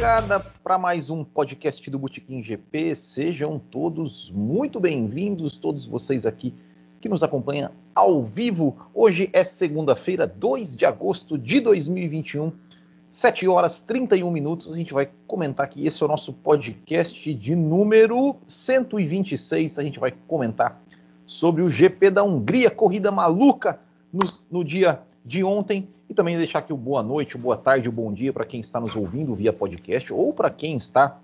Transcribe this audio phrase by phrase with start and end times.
[0.00, 2.94] Largada para mais um podcast do Botequim GP.
[2.96, 6.54] Sejam todos muito bem-vindos, todos vocês aqui
[7.02, 8.78] que nos acompanham ao vivo.
[8.94, 12.50] Hoje é segunda-feira, 2 de agosto de 2021,
[13.10, 14.72] 7 horas 31 minutos.
[14.72, 15.86] A gente vai comentar aqui.
[15.86, 19.78] Esse é o nosso podcast de número 126.
[19.78, 20.80] A gente vai comentar
[21.26, 23.78] sobre o GP da Hungria, corrida maluca
[24.10, 27.92] no, no dia de ontem e também deixar aqui o boa noite, boa tarde, o
[27.92, 31.20] bom dia para quem está nos ouvindo via podcast ou para quem está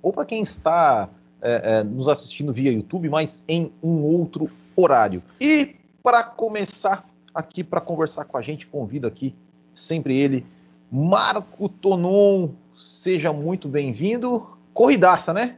[0.00, 1.10] ou para quem está
[1.42, 5.22] é, é, nos assistindo via YouTube, mas em um outro horário.
[5.38, 9.34] E para começar aqui para conversar com a gente, convido aqui
[9.74, 10.46] sempre ele,
[10.90, 12.48] Marco Tonon.
[12.78, 14.48] Seja muito bem-vindo.
[14.72, 15.56] Corridaça, né?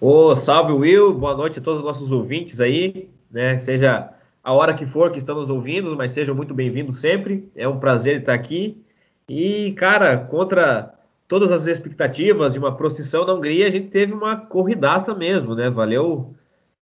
[0.00, 3.58] Ô, salve Will, boa noite a todos os nossos ouvintes aí, né?
[3.58, 4.12] Seja
[4.50, 7.48] a hora que for que estão nos ouvindo, mas sejam muito bem-vindos sempre.
[7.54, 8.84] É um prazer estar aqui.
[9.28, 10.92] E, cara, contra
[11.28, 15.70] todas as expectativas de uma procissão na Hungria, a gente teve uma corridaça mesmo, né?
[15.70, 16.34] Valeu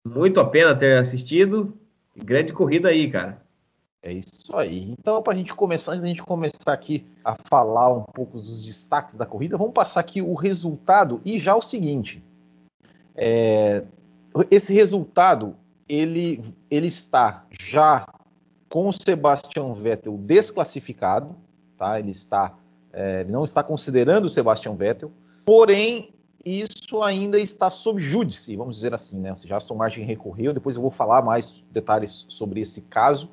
[0.04, 1.78] muito a pena ter assistido.
[2.18, 3.40] Grande corrida aí, cara.
[4.02, 4.90] É isso aí.
[4.90, 8.64] Então, para a gente começar, antes da gente começar aqui a falar um pouco dos
[8.64, 12.20] destaques da corrida, vamos passar aqui o resultado e já o seguinte.
[13.16, 13.84] É,
[14.50, 15.56] esse resultado
[15.88, 18.08] ele, ele está já
[18.70, 21.36] com o Sebastian Vettel desclassificado,
[21.78, 22.00] tá?
[22.00, 22.56] Ele está,
[22.92, 25.12] é, não está considerando o Sebastian Vettel,
[25.46, 26.14] porém
[26.46, 29.34] isso ainda está sob júdice, vamos dizer assim, né?
[29.46, 33.30] Já Aston Martin recorreu, depois eu vou falar mais detalhes sobre esse caso.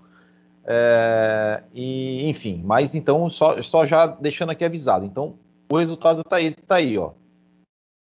[0.64, 5.04] É, e enfim, mas então só, só, já deixando aqui avisado.
[5.04, 5.38] Então
[5.70, 7.12] o resultado está aí, tá aí, ó.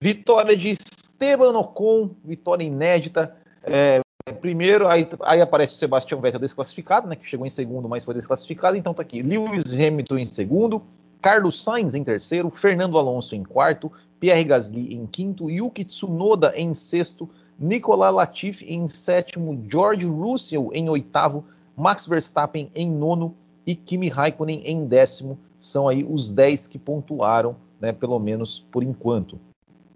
[0.02, 3.36] Vitória de Esteban Ocon, vitória inédita.
[3.64, 4.02] É,
[4.34, 8.14] primeiro, aí, aí, aparece o Sebastian Vettel desclassificado, né, que chegou em segundo, mas foi
[8.14, 8.78] desclassificado.
[8.78, 10.82] Então tá aqui, Lewis Hamilton em segundo,
[11.22, 16.74] Carlos Sainz em terceiro, Fernando Alonso em quarto, Pierre Gasly em quinto, Yuki Tsunoda em
[16.74, 17.30] sexto,
[17.60, 21.44] Nicolas Latifi em sétimo, George Russell em oitavo,
[21.76, 25.38] Max Verstappen em nono e Kimi Raikkonen em décimo.
[25.60, 29.40] São aí os 10 que pontuaram, né, pelo menos por enquanto.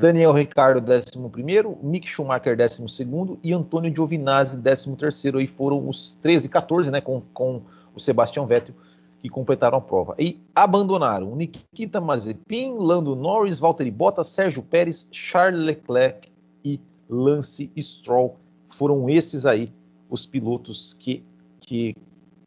[0.01, 2.83] Daniel Ricardo, 11, Mick Schumacher, 12
[3.43, 5.37] e Antônio Giovinazzi, 13.
[5.37, 7.61] Aí foram os 13 e 14, né, com, com
[7.93, 8.73] o Sebastian Vettel,
[9.21, 10.15] que completaram a prova.
[10.17, 16.31] E abandonaram Nikita Mazepin, Lando Norris, Valtteri Bottas, Sérgio Pérez, Charles Leclerc
[16.65, 18.37] e Lance Stroll.
[18.69, 19.71] Foram esses aí
[20.09, 21.23] os pilotos que,
[21.59, 21.95] que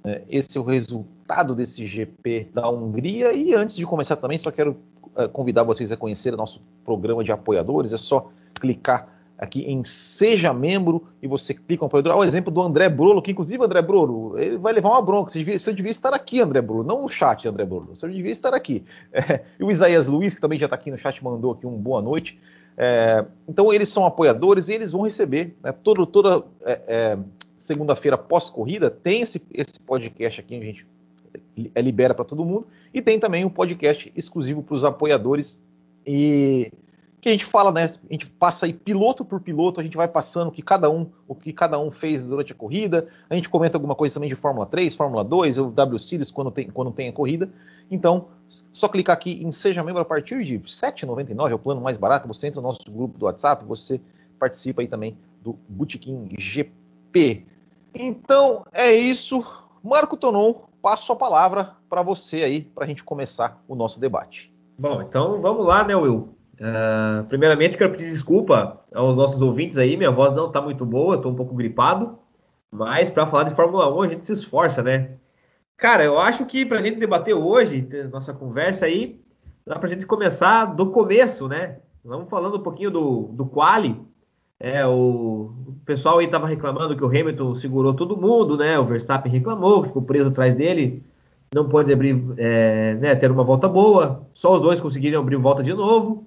[0.02, 3.32] é, esse é o resultado desse GP da Hungria.
[3.32, 4.76] E antes de começar também, só quero
[5.32, 7.92] convidar vocês a conhecer o nosso programa de apoiadores.
[7.92, 12.12] É só clicar aqui em Seja Membro e você clica no apoiador.
[12.12, 15.30] Olha o exemplo do André Brolo, que inclusive André Brolo, ele vai levar uma bronca.
[15.30, 17.88] Você devia, você devia estar aqui, André Brolo, não no chat, André Brolo.
[17.94, 18.84] Você devia estar aqui.
[19.12, 21.76] É, e o Isaías Luiz, que também já está aqui no chat, mandou aqui um
[21.76, 22.38] boa noite.
[22.76, 27.18] É, então eles são apoiadores e eles vão receber né, todo, toda é, é
[27.56, 30.86] segunda-feira pós-corrida tem esse, esse podcast aqui, a gente
[31.56, 32.66] libera para todo mundo.
[32.92, 35.62] E tem também um podcast exclusivo para os apoiadores
[36.06, 36.72] e
[37.24, 37.84] que a gente fala, né?
[37.84, 41.06] A gente passa aí piloto por piloto, a gente vai passando o que cada um,
[41.26, 43.08] o que cada um fez durante a corrida.
[43.30, 46.50] A gente comenta alguma coisa também de Fórmula 3, Fórmula 2, o W Series quando
[46.50, 47.48] tem, quando tem a corrida.
[47.90, 48.26] Então,
[48.70, 51.96] só clicar aqui em seja membro a partir de R$ 7,99, é o plano mais
[51.96, 52.28] barato.
[52.28, 53.98] Você entra no nosso grupo do WhatsApp, você
[54.38, 57.46] participa aí também do Bootkin GP.
[57.94, 59.42] Então, é isso.
[59.82, 64.52] Marco Tonon, passo a palavra para você aí, para a gente começar o nosso debate.
[64.78, 66.36] Bom, então vamos lá, né, Will?
[66.60, 71.16] Uh, primeiramente, quero pedir desculpa aos nossos ouvintes aí, minha voz não está muito boa,
[71.16, 72.18] estou um pouco gripado,
[72.70, 75.12] mas para falar de Fórmula 1 a gente se esforça, né?
[75.78, 79.18] Cara, eu acho que para a gente debater hoje, nossa conversa aí,
[79.66, 81.78] dá para a gente começar do começo, né?
[82.04, 83.98] Vamos falando um pouquinho do, do quali.
[84.60, 85.52] É, o,
[85.84, 88.78] pessoal aí estava reclamando que o Hamilton segurou todo mundo, né?
[88.78, 91.02] O Verstappen reclamou, ficou preso atrás dele,
[91.54, 94.26] não pôde abrir, é, né, ter uma volta boa.
[94.32, 96.26] Só os dois conseguiram abrir volta de novo.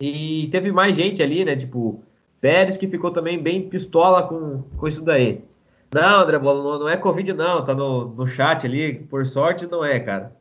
[0.00, 1.56] E teve mais gente ali, né?
[1.56, 2.02] Tipo,
[2.40, 5.42] Pérez que ficou também bem pistola com, com isso daí.
[5.94, 7.64] Não, André não é Covid, não.
[7.64, 8.94] Tá no, no chat ali.
[8.94, 10.36] Por sorte, não é, cara.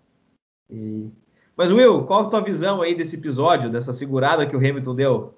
[0.70, 1.10] E...
[1.56, 5.35] Mas, Will, qual a tua visão aí desse episódio, dessa segurada que o Hamilton deu?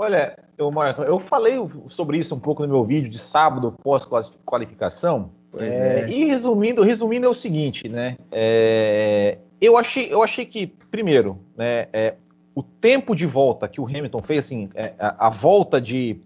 [0.00, 1.56] Olha, eu, Marco, eu falei
[1.88, 5.30] sobre isso um pouco no meu vídeo de sábado pós-qualificação.
[5.56, 6.08] É, é.
[6.08, 8.16] E resumindo, resumindo é o seguinte, né?
[8.30, 12.14] É, eu achei, eu achei que primeiro, né, é,
[12.54, 16.20] o tempo de volta que o Hamilton fez, assim, é, a, a, volta de,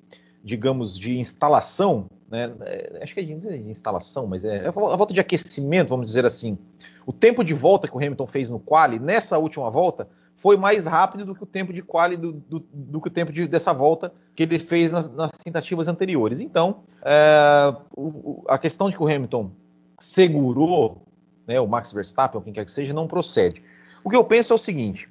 [0.45, 2.53] digamos, de instalação, né?
[2.67, 6.07] É, acho que é de, de, instalação, mas é, é a volta de aquecimento, vamos
[6.07, 6.59] dizer assim.
[7.07, 10.09] O tempo de volta que o Hamilton fez no quali nessa última volta
[10.43, 13.33] foi mais rápido do que o tempo de quali do, do, do que o tempo
[13.33, 16.41] de, dessa volta que ele fez nas, nas tentativas anteriores.
[16.41, 19.53] Então, é, o, a questão de que o Hamilton
[20.00, 21.00] segurou
[21.47, 23.62] né, o Max Verstappen, ou quem quer que seja, não procede.
[24.03, 25.09] O que eu penso é o seguinte: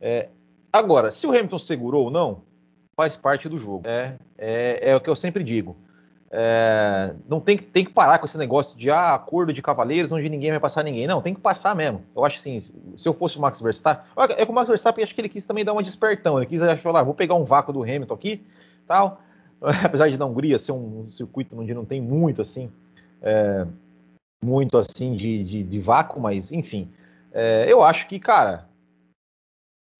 [0.00, 0.28] é,
[0.72, 2.42] agora, se o Hamilton segurou ou não,
[2.94, 3.82] faz parte do jogo.
[3.88, 5.76] É, é, é o que eu sempre digo.
[6.32, 10.28] É, não tem, tem que parar com esse negócio de ah, acordo de cavaleiros onde
[10.28, 11.06] ninguém vai passar ninguém.
[11.06, 12.02] Não, tem que passar mesmo.
[12.14, 12.60] Eu acho assim,
[12.96, 14.04] se eu fosse o Max Verstappen,
[14.36, 16.38] é que o Max Verstappen acho que ele quis também dar uma despertão.
[16.38, 18.46] Ele quis achar lá, vou pegar um vácuo do Hamilton aqui,
[18.86, 19.20] tal.
[19.84, 22.70] Apesar de na Hungria ser um circuito onde não tem muito assim,
[23.20, 23.66] é,
[24.42, 26.90] muito assim de, de, de, vácuo, mas enfim,
[27.32, 28.69] é, eu acho que cara,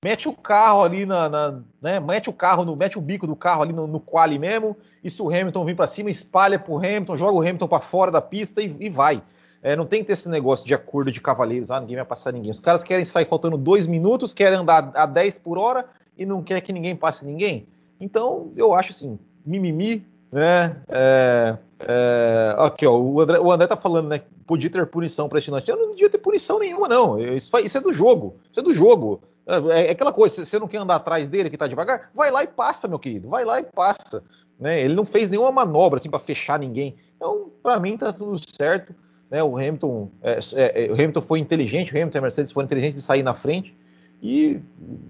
[0.02, 3.36] mete o carro ali na, na, né, mete o carro no, mete o bico do
[3.36, 6.78] carro ali no, no quali mesmo, e se o Hamilton vir para cima, espalha pro
[6.78, 9.22] Hamilton, joga o Hamilton para fora da pista e, e vai.
[9.62, 12.32] É, não tem que ter esse negócio de acordo de cavaleiros, ah, ninguém vai passar
[12.32, 12.50] ninguém.
[12.50, 15.84] Os caras querem sair faltando dois minutos, querem andar a 10 por hora
[16.16, 17.66] e não quer que ninguém passe ninguém.
[18.00, 20.76] Então, eu acho assim, mimimi, né?
[20.88, 24.22] É, é, aqui, ó, o André, o André tá falando, né?
[24.46, 27.18] Podia ter punição para este Eu não devia ter punição nenhuma, não.
[27.18, 28.36] Isso, isso é do jogo.
[28.50, 29.20] Isso é do jogo.
[29.50, 32.10] É, é aquela coisa, você não quer andar atrás dele que está devagar?
[32.14, 33.28] Vai lá e passa, meu querido.
[33.28, 34.22] Vai lá e passa.
[34.58, 34.82] Né?
[34.82, 36.94] Ele não fez nenhuma manobra assim para fechar ninguém.
[37.16, 38.94] Então, para mim, tá tudo certo.
[39.30, 39.42] Né?
[39.42, 42.66] O Hamilton, é, é, é, o Hamilton foi inteligente, o Hamilton e a Mercedes foram
[42.66, 43.74] inteligentes de sair na frente.
[44.22, 44.60] E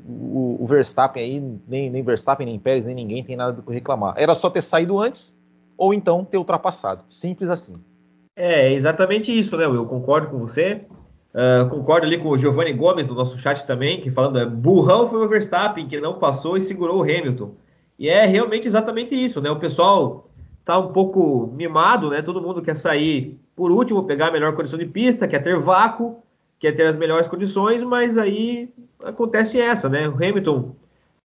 [0.08, 4.14] o, o Verstappen aí, nem, nem Verstappen, nem Pérez, nem ninguém tem nada do reclamar.
[4.16, 5.38] Era só ter saído antes
[5.76, 7.04] ou então ter ultrapassado.
[7.08, 7.74] Simples assim.
[8.36, 9.64] É exatamente isso, né?
[9.64, 10.82] Eu concordo com você.
[11.32, 15.08] Uh, concordo ali com o Giovanni Gomes do nosso chat também, que falando, é, burrão
[15.08, 17.52] foi o Verstappen, que não passou e segurou o Hamilton.
[17.98, 19.50] E é realmente exatamente isso, né?
[19.50, 20.28] O pessoal
[20.64, 22.20] tá um pouco mimado, né?
[22.20, 26.16] Todo mundo quer sair por último, pegar a melhor condição de pista, quer ter vácuo,
[26.58, 28.72] quer ter as melhores condições, mas aí
[29.04, 30.08] acontece essa, né?
[30.08, 30.74] O Hamilton,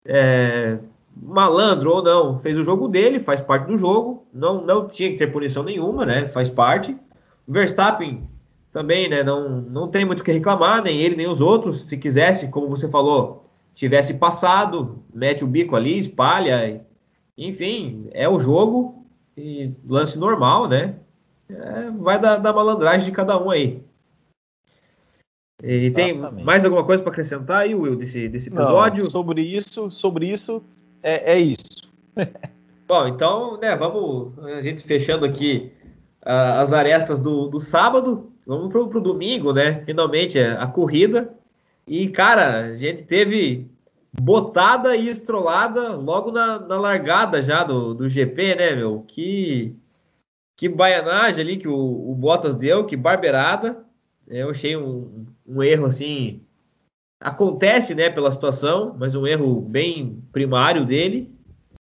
[0.05, 0.77] é,
[1.15, 5.17] malandro ou não, fez o jogo dele, faz parte do jogo, não, não tinha que
[5.17, 6.27] ter punição nenhuma, né?
[6.27, 6.95] Faz parte.
[7.47, 8.27] O Verstappen
[8.75, 11.83] também, né, não, não tem muito o que reclamar, nem ele, nem os outros.
[11.83, 16.85] Se quisesse, como você falou, tivesse passado, mete o bico ali, espalha.
[17.37, 19.07] Enfim, é o jogo
[19.37, 20.95] e lance normal, né?
[21.49, 23.81] É, vai da, da, malandragem de cada um aí.
[25.63, 26.13] E tem
[26.43, 29.05] mais alguma coisa para acrescentar aí, Will, desse, desse episódio?
[29.05, 30.61] Não, sobre isso, sobre isso,
[31.01, 31.93] é, é isso.
[32.85, 35.71] Bom, então, né, vamos a gente fechando aqui
[36.25, 38.34] uh, as arestas do, do sábado.
[38.45, 39.83] Vamos pro, pro domingo, né?
[39.85, 41.33] Finalmente é, a corrida.
[41.87, 43.67] E, cara, a gente teve
[44.21, 49.03] botada e estrolada logo na, na largada já do, do GP, né, meu?
[49.07, 49.75] Que,
[50.55, 53.83] que baianagem ali que o, o Bottas deu, que barbeirada.
[54.27, 56.41] Eu achei um, um erro assim.
[57.19, 61.33] Acontece, né, pela situação, mas um erro bem primário dele.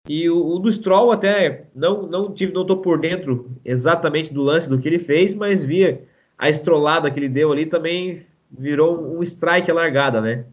[0.09, 4.43] E o, o do Stroll até não não tive não tô por dentro exatamente do
[4.43, 6.07] lance do que ele fez, mas via
[6.39, 10.45] a estrolada que ele deu ali também virou um strike largada, né?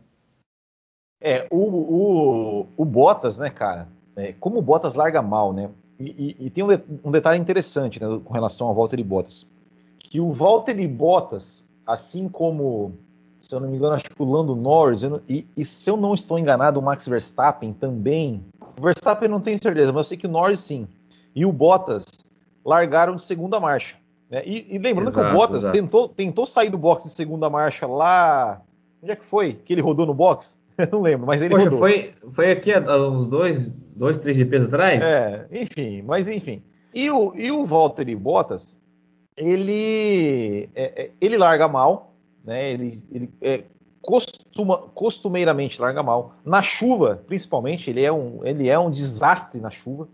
[1.21, 3.87] É, o, o, o Bottas, né, cara?
[4.15, 5.69] É, como o Bottas larga mal, né?
[5.99, 9.47] E, e, e tem um, de, um, detalhe interessante né, com relação ao Valtteri Bottas.
[9.99, 12.93] Que o Valtteri Bottas, assim como,
[13.39, 15.95] se eu não me engano, acho que o Lando Norris, não, e, e, se eu
[15.95, 18.43] não estou enganado, o Max Verstappen também.
[18.77, 20.87] O Verstappen não tenho certeza, mas eu sei que o Norris sim.
[21.35, 22.05] E o Bottas
[22.65, 23.95] largaram de segunda marcha.
[24.33, 24.41] Né?
[24.47, 27.85] E, e, lembrando exato, que o Bottas tentou, tentou sair do box de segunda marcha
[27.85, 28.59] lá.
[28.99, 29.53] Onde é que foi?
[29.53, 30.59] Que ele rodou no box?
[30.75, 31.77] Eu não lembro, mas ele Poxa, rodou.
[31.77, 35.03] Foi, foi aqui há uns dois, dois, três GPs atrás?
[35.03, 36.63] É, enfim, mas enfim.
[36.95, 38.81] E o, e o Valtteri Bottas,
[39.37, 42.71] ele, é, é, ele larga mal, né?
[42.71, 43.63] Ele, ele é,
[44.01, 46.33] costuma, costumeiramente larga mal.
[46.43, 50.07] Na chuva, principalmente, ele é um, ele é um desastre na chuva.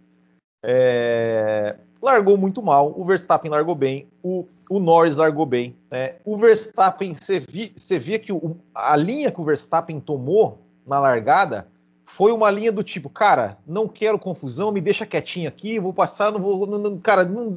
[0.61, 5.75] É, largou muito mal, o Verstappen largou bem, o, o Norris largou bem.
[5.91, 6.15] Né?
[6.23, 11.67] O Verstappen, você via, via que o, a linha que o Verstappen tomou na largada
[12.05, 16.31] foi uma linha do tipo, cara, não quero confusão, me deixa quietinho aqui, vou passar,
[16.31, 17.55] não vou, não, cara, não,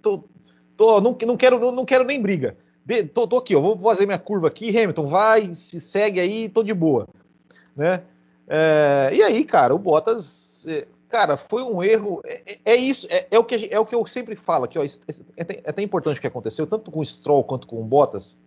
[0.00, 0.24] tô,
[0.76, 2.56] tô, não, não quero, não, não, quero nem briga.
[2.84, 6.62] De, tô, tô, aqui, vou fazer minha curva aqui, Hamilton, vai, se segue aí, tô
[6.62, 7.06] de boa,
[7.76, 8.02] né?
[8.48, 12.22] É, e aí, cara, o Bottas é, cara, foi um erro.
[12.24, 14.78] É, é, é isso, é, é, o que, é o que eu sempre falo aqui,
[14.78, 14.82] ó.
[14.82, 14.86] É,
[15.36, 18.40] é, até importante o que aconteceu, tanto com o Stroll quanto com o Bottas,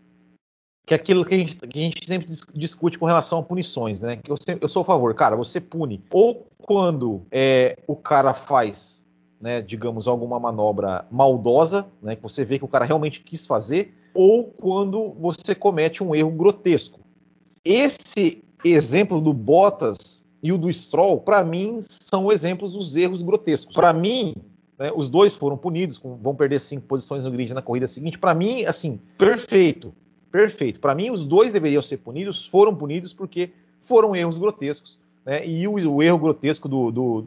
[0.88, 4.02] que é aquilo que a, gente, que a gente sempre discute com relação a punições,
[4.02, 4.18] né?
[4.18, 6.04] Que eu, sempre, eu sou a favor, cara, você pune.
[6.12, 9.06] Ou quando é, o cara faz
[9.40, 13.94] né, digamos, alguma manobra maldosa, né, que você vê que o cara realmente quis fazer,
[14.12, 17.00] ou quando você comete um erro grotesco.
[17.64, 23.74] Esse exemplo do Bottas e o do Stroll, para mim, são exemplos dos erros grotescos.
[23.74, 24.36] Para mim,
[24.78, 28.20] né, os dois foram punidos, vão perder cinco posições no grid na corrida seguinte.
[28.20, 29.92] Para mim, assim, perfeito,
[30.32, 30.80] perfeito.
[30.80, 35.00] Para mim, os dois deveriam ser punidos, foram punidos porque foram erros grotescos.
[35.26, 37.26] Né, e o, o, erro grotesco do, do,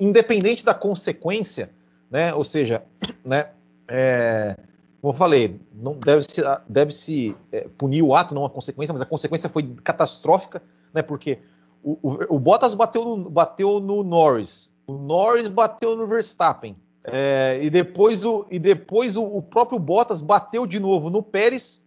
[0.00, 1.70] independente da consequência,
[2.10, 2.82] né, ou seja,
[3.24, 3.50] né,
[3.86, 4.56] é,
[5.00, 8.92] como eu falei, não deve se, deve -se é, punir o ato, não a consequência,
[8.92, 10.60] mas a consequência foi catastrófica,
[10.92, 11.38] né, porque
[11.82, 16.76] o, o, o Bottas bateu no, bateu no Norris, o Norris bateu no Verstappen.
[17.04, 21.84] É, e depois, o, e depois o, o, próprio Bottas bateu de novo no Pérez.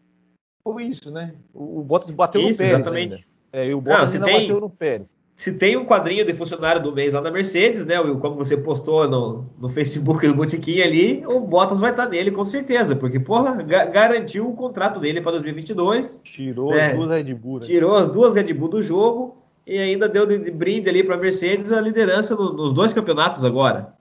[0.63, 1.35] Foi isso, né?
[1.53, 2.79] O, o Bottas bateu isso, no Pérez.
[2.79, 3.27] Exatamente.
[3.51, 5.17] É, e o Bottas Não, ainda tem, bateu no Pérez.
[5.35, 8.19] Se tem um quadrinho de funcionário do mês lá na Mercedes, né, Will?
[8.19, 12.45] Como você postou no, no Facebook do Botiquim ali, o Bottas vai estar nele com
[12.45, 16.19] certeza, porque, porra, ga garantiu o contrato dele para 2022.
[16.23, 16.87] Tirou né?
[16.87, 17.59] as duas Red Bull.
[17.59, 17.65] Né?
[17.65, 21.15] Tirou as duas Red Bull do jogo e ainda deu de, de brinde ali para
[21.15, 23.93] a Mercedes a liderança no, nos dois campeonatos agora,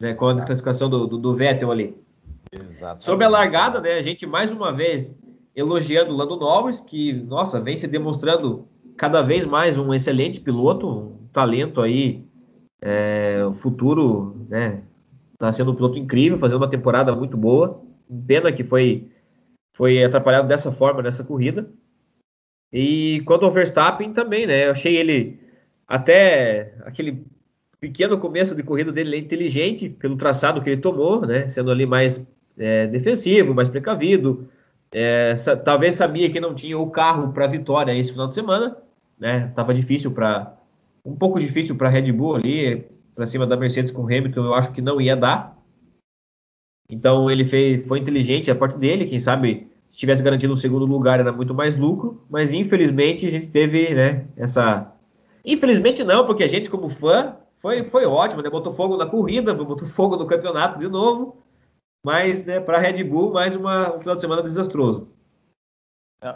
[0.00, 1.96] né, com a desclassificação do, do, do, Vettel ali.
[2.52, 3.02] Exatamente.
[3.02, 5.14] Sobre a largada, né, a gente mais uma vez
[5.54, 10.88] elogiando o Lando Norris, que, nossa, vem se demonstrando cada vez mais um excelente piloto,
[10.88, 12.24] um talento aí,
[12.82, 14.82] é, futuro, né,
[15.38, 17.82] tá sendo um piloto incrível, fazendo uma temporada muito boa,
[18.26, 19.08] pena que foi,
[19.76, 21.68] foi atrapalhado dessa forma nessa corrida,
[22.74, 24.66] e quanto ao Verstappen também, né?
[24.66, 25.38] Eu achei ele
[25.86, 27.24] até aquele
[27.78, 31.46] pequeno começo de corrida dele inteligente pelo traçado que ele tomou, né?
[31.46, 32.26] Sendo ali mais
[32.58, 34.48] é, defensivo, mais precavido.
[34.92, 38.76] É, talvez sabia que não tinha o carro para vitória esse final de semana,
[39.16, 39.52] né?
[39.54, 40.52] Tava difícil para
[41.04, 44.46] um pouco difícil para Red Bull ali para cima da Mercedes com Hamilton.
[44.46, 45.56] Eu acho que não ia dar.
[46.90, 50.84] Então ele fez, foi inteligente a parte dele, quem sabe se tivesse garantido um segundo
[50.86, 54.92] lugar era muito mais lucro, mas infelizmente a gente teve né, essa.
[55.44, 58.50] Infelizmente não, porque a gente, como fã, foi, foi ótimo, né?
[58.50, 61.36] Botou fogo na corrida, botou fogo no campeonato de novo,
[62.04, 65.06] mas né, para a Red Bull, mais uma, um final de semana desastroso.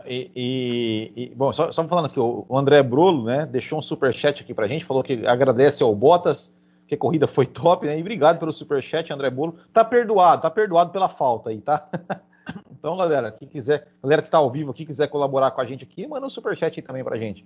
[0.07, 4.15] E, e, e, bom, só, só falando aqui, o André Brolo, né, deixou um super
[4.15, 7.99] chat aqui pra gente, falou que agradece ao Bottas, que a corrida foi top, né?
[7.99, 9.57] E obrigado pelo super chat, André Brolo.
[9.73, 11.89] Tá perdoado, tá perdoado pela falta aí, tá?
[12.79, 15.83] Então, galera, quem quiser, galera que está ao vivo aqui, quiser colaborar com a gente
[15.83, 17.45] aqui, manda um superchat aí também pra gente.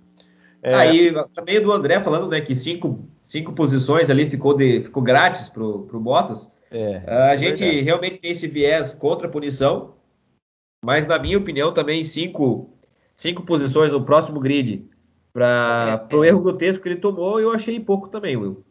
[0.61, 0.75] É...
[0.75, 5.49] Aí, também do André falando, né, que cinco, cinco posições ali ficou, de, ficou grátis
[5.49, 6.47] pro, pro Bottas.
[6.71, 7.81] É, a é gente verdade.
[7.81, 9.95] realmente tem esse viés contra a punição,
[10.83, 12.73] mas na minha opinião também cinco,
[13.13, 14.87] cinco posições no próximo grid
[15.33, 16.27] para é, o é.
[16.27, 18.63] erro grotesco que ele tomou, eu achei pouco também, Will.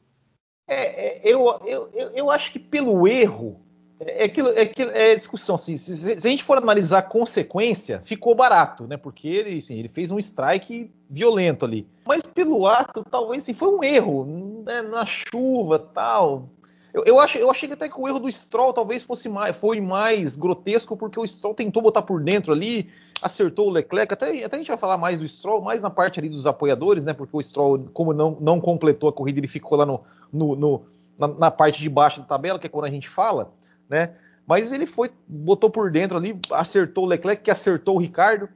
[0.69, 3.61] É, é eu, eu, eu, eu acho que pelo erro
[4.06, 5.54] é aquilo, é, aquilo, é discussão.
[5.54, 8.97] Assim, se, se, a gente for analisar a consequência, ficou barato, né?
[8.97, 11.87] Porque ele, assim, ele fez um strike violento ali.
[12.04, 14.82] Mas pelo ato, talvez assim, foi um erro né?
[14.82, 16.49] na chuva tal.
[16.92, 19.80] Eu, eu, acho, eu achei até que o erro do Stroll talvez fosse mais, foi
[19.80, 22.90] mais grotesco, porque o Stroll tentou botar por dentro ali,
[23.23, 24.12] acertou o Leclerc.
[24.12, 27.02] Até, até a gente vai falar mais do Stroll, mais na parte ali dos apoiadores,
[27.02, 27.14] né?
[27.14, 30.82] Porque o Stroll, como não, não completou a corrida, ele ficou lá no, no, no
[31.18, 33.52] na, na parte de baixo da tabela, que é quando a gente fala
[33.93, 34.15] né?
[34.47, 38.49] Mas ele foi, botou por dentro ali, acertou o Leclerc, que acertou o Ricardo,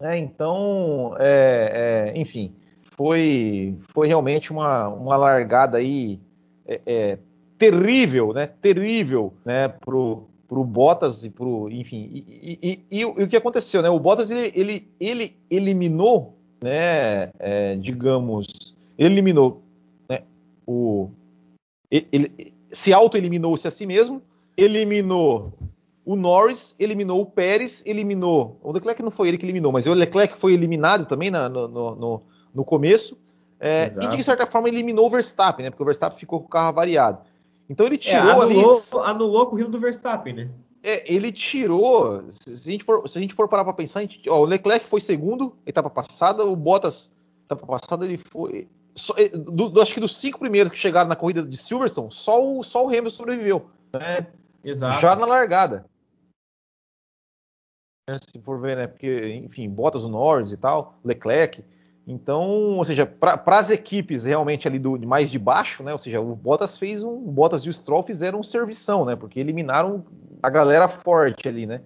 [0.00, 0.16] né?
[0.16, 2.54] Então, é, é, enfim,
[2.96, 6.20] foi, foi realmente uma, uma largada aí
[6.66, 7.18] é, é
[7.58, 8.46] terrível, né?
[8.46, 9.68] Terrível, né?
[9.68, 13.90] Pro, pro Bottas e pro, enfim, e, e, e, e, o que aconteceu, né?
[13.90, 17.30] O Bottas ele, ele, ele eliminou, né?
[17.38, 19.60] É, digamos, eliminou,
[20.08, 20.22] né?
[20.64, 21.10] O
[21.90, 24.22] ele, ele se auto-eliminou-se a si mesmo
[24.58, 25.52] eliminou
[26.04, 28.58] o Norris, eliminou o Pérez, eliminou.
[28.62, 31.68] O Leclerc não foi ele que eliminou, mas o Leclerc foi eliminado também na, no,
[31.68, 32.22] no,
[32.54, 33.16] no, começo.
[33.60, 35.70] É, e de certa forma eliminou o Verstappen, né?
[35.70, 37.20] Porque o Verstappen ficou com o carro variado.
[37.68, 39.10] Então ele é, tirou é, anulou, ali.
[39.10, 40.48] Anulou a corrida do Verstappen, né?
[40.82, 42.24] É, ele tirou.
[42.30, 44.88] Se a gente for, se a gente for parar para pensar, gente, ó, o Leclerc
[44.88, 47.12] foi segundo, etapa passada, o Bottas,
[47.44, 48.66] etapa passada, ele foi.
[48.94, 52.08] Só, é, do, do, acho que dos cinco primeiros que chegaram na corrida de Silverstone,
[52.10, 53.66] só o, só o Hamilton sobreviveu.
[53.92, 54.26] Né?
[54.62, 55.00] Exato.
[55.00, 55.84] já na largada.
[58.08, 58.86] É, se for ver, né?
[58.86, 61.62] Porque, enfim, Bottas, o Norris e tal, Leclerc.
[62.06, 65.92] Então, ou seja, para as equipes realmente ali do mais de baixo, né?
[65.92, 67.12] Ou seja, o Bottas fez um.
[67.12, 69.14] O Bottas e o Stroll fizeram um servição, né?
[69.14, 70.06] Porque eliminaram
[70.42, 71.82] a galera forte ali, né?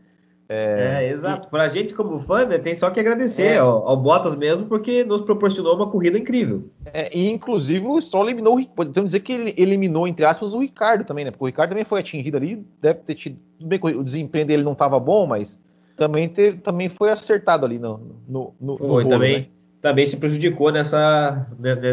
[0.52, 1.47] É, é exato.
[1.47, 1.50] E...
[1.50, 3.59] Pra gente como fã, né, tem só que agradecer é.
[3.59, 6.68] ao, ao, Bottas mesmo, porque nos proporcionou uma corrida incrível.
[6.92, 11.04] É, e inclusive o Stroll eliminou, podemos dizer que ele eliminou, entre aspas, o Ricardo
[11.04, 11.30] também, né?
[11.30, 13.38] Porque o Ricardo também foi atingido ali, deve ter tido.
[13.59, 15.64] Tudo bem que o desempenho dele não estava bom, mas
[15.97, 19.47] também, teve, também foi acertado ali no, no, no, foi, no rolo, também, né?
[19.80, 21.47] também se prejudicou nessa,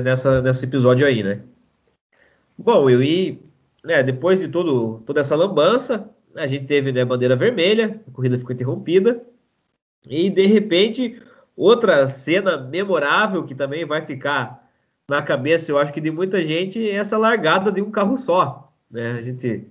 [0.03, 1.39] nessa, nesse episódio aí, né?
[2.57, 3.39] Bom, eu e
[3.83, 8.37] né, depois de todo, toda essa lambança, a gente teve né, bandeira vermelha, a corrida
[8.37, 9.23] ficou interrompida,
[10.07, 11.21] e de repente,
[11.55, 14.69] outra cena memorável que também vai ficar
[15.09, 18.71] na cabeça, eu acho que de muita gente, é essa largada de um carro só.
[18.89, 19.13] Né?
[19.13, 19.67] A gente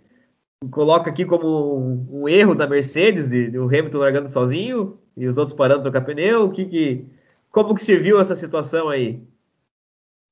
[0.71, 5.27] coloca aqui como um, um erro da Mercedes, de, de, o Hamilton largando sozinho e
[5.27, 6.50] os outros parando para trocar pneu.
[6.50, 7.07] Que, que,
[7.50, 9.23] como que se viu essa situação aí?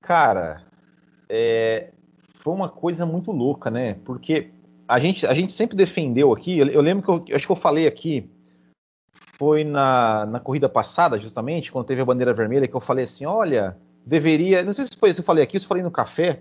[0.02, 0.64] Cara,
[1.28, 1.92] é,
[2.40, 3.94] foi uma coisa muito louca, né?
[4.04, 4.50] Porque
[4.88, 7.52] a gente, a gente sempre defendeu aqui, eu, eu lembro que eu, eu, acho que
[7.52, 8.28] eu falei aqui,
[9.38, 13.26] foi na, na corrida passada, justamente, quando teve a bandeira vermelha, que eu falei assim,
[13.26, 16.40] olha, deveria, não sei se foi se eu falei aqui, se eu falei no café,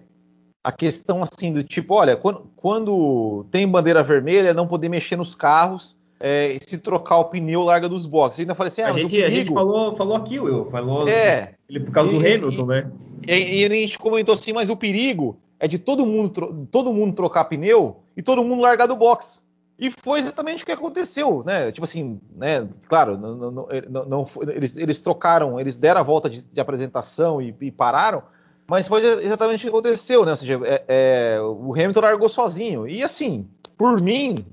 [0.64, 5.36] a questão assim do tipo, olha, quando, quando tem bandeira vermelha, não poder mexer nos
[5.36, 8.40] carros, é, se trocar o pneu, larga dos boxes.
[8.40, 9.28] Eu ainda falei assim, ah, a, gente, perigo...
[9.28, 12.68] a gente falou, falou aqui, Will, falou é, ele por causa e, do Hamilton, e,
[12.68, 12.92] né?
[13.28, 17.16] E, e, a gente comentou assim, mas o perigo é de todo mundo, todo mundo
[17.16, 19.44] trocar pneu e todo mundo largar do box.
[19.78, 21.72] E foi exatamente o que aconteceu, né?
[21.72, 22.68] Tipo assim, né?
[22.88, 27.54] Claro, não, não, não, eles, eles, trocaram, eles deram a volta de, de apresentação e,
[27.60, 28.24] e, pararam,
[28.68, 30.32] mas foi exatamente o que aconteceu, né?
[30.32, 32.88] Ou seja, é, é, o Hamilton largou sozinho.
[32.88, 33.46] E assim,
[33.78, 34.46] por mim,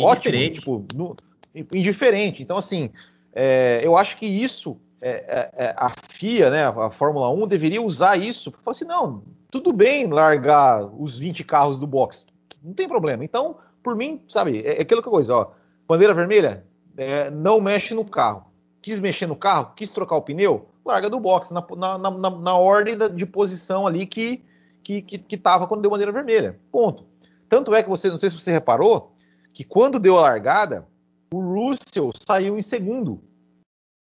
[0.00, 1.14] ótimo, tipo, no,
[1.54, 2.42] indiferente.
[2.42, 2.90] Então, assim,
[3.34, 7.82] é, eu acho que isso é, é, é, a FIA, né, a Fórmula 1, deveria
[7.82, 9.22] usar isso para falar assim: não,
[9.60, 12.24] tudo bem largar os 20 carros do box,
[12.62, 13.24] não tem problema.
[13.24, 15.50] Então, por mim, sabe, é, é aquela coisa, ó,
[15.86, 16.64] bandeira vermelha,
[16.96, 18.46] é, não mexe no carro.
[18.82, 22.56] Quis mexer no carro, quis trocar o pneu, larga do box, na, na, na, na
[22.56, 24.42] ordem de posição ali que,
[24.82, 26.58] que, que, que tava quando deu bandeira vermelha.
[26.70, 27.04] Ponto.
[27.48, 29.12] Tanto é que você, não sei se você reparou,
[29.52, 30.86] que quando deu a largada,
[31.32, 33.20] o Russell saiu em segundo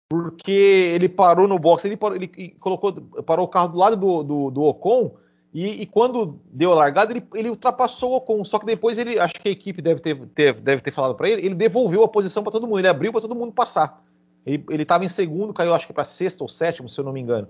[0.09, 2.93] porque ele parou no box, ele, parou, ele colocou,
[3.25, 5.15] parou o carro do lado do, do, do Ocon
[5.59, 8.43] e, e, quando deu a largada ele, ele, ultrapassou o Ocon.
[8.43, 11.27] Só que depois ele, acho que a equipe deve ter, ter deve ter falado para
[11.27, 14.03] ele, ele devolveu a posição para todo mundo, ele abriu para todo mundo passar.
[14.45, 17.19] Ele estava em segundo, caiu acho que para sexto ou sétimo, se eu não me
[17.19, 17.47] engano.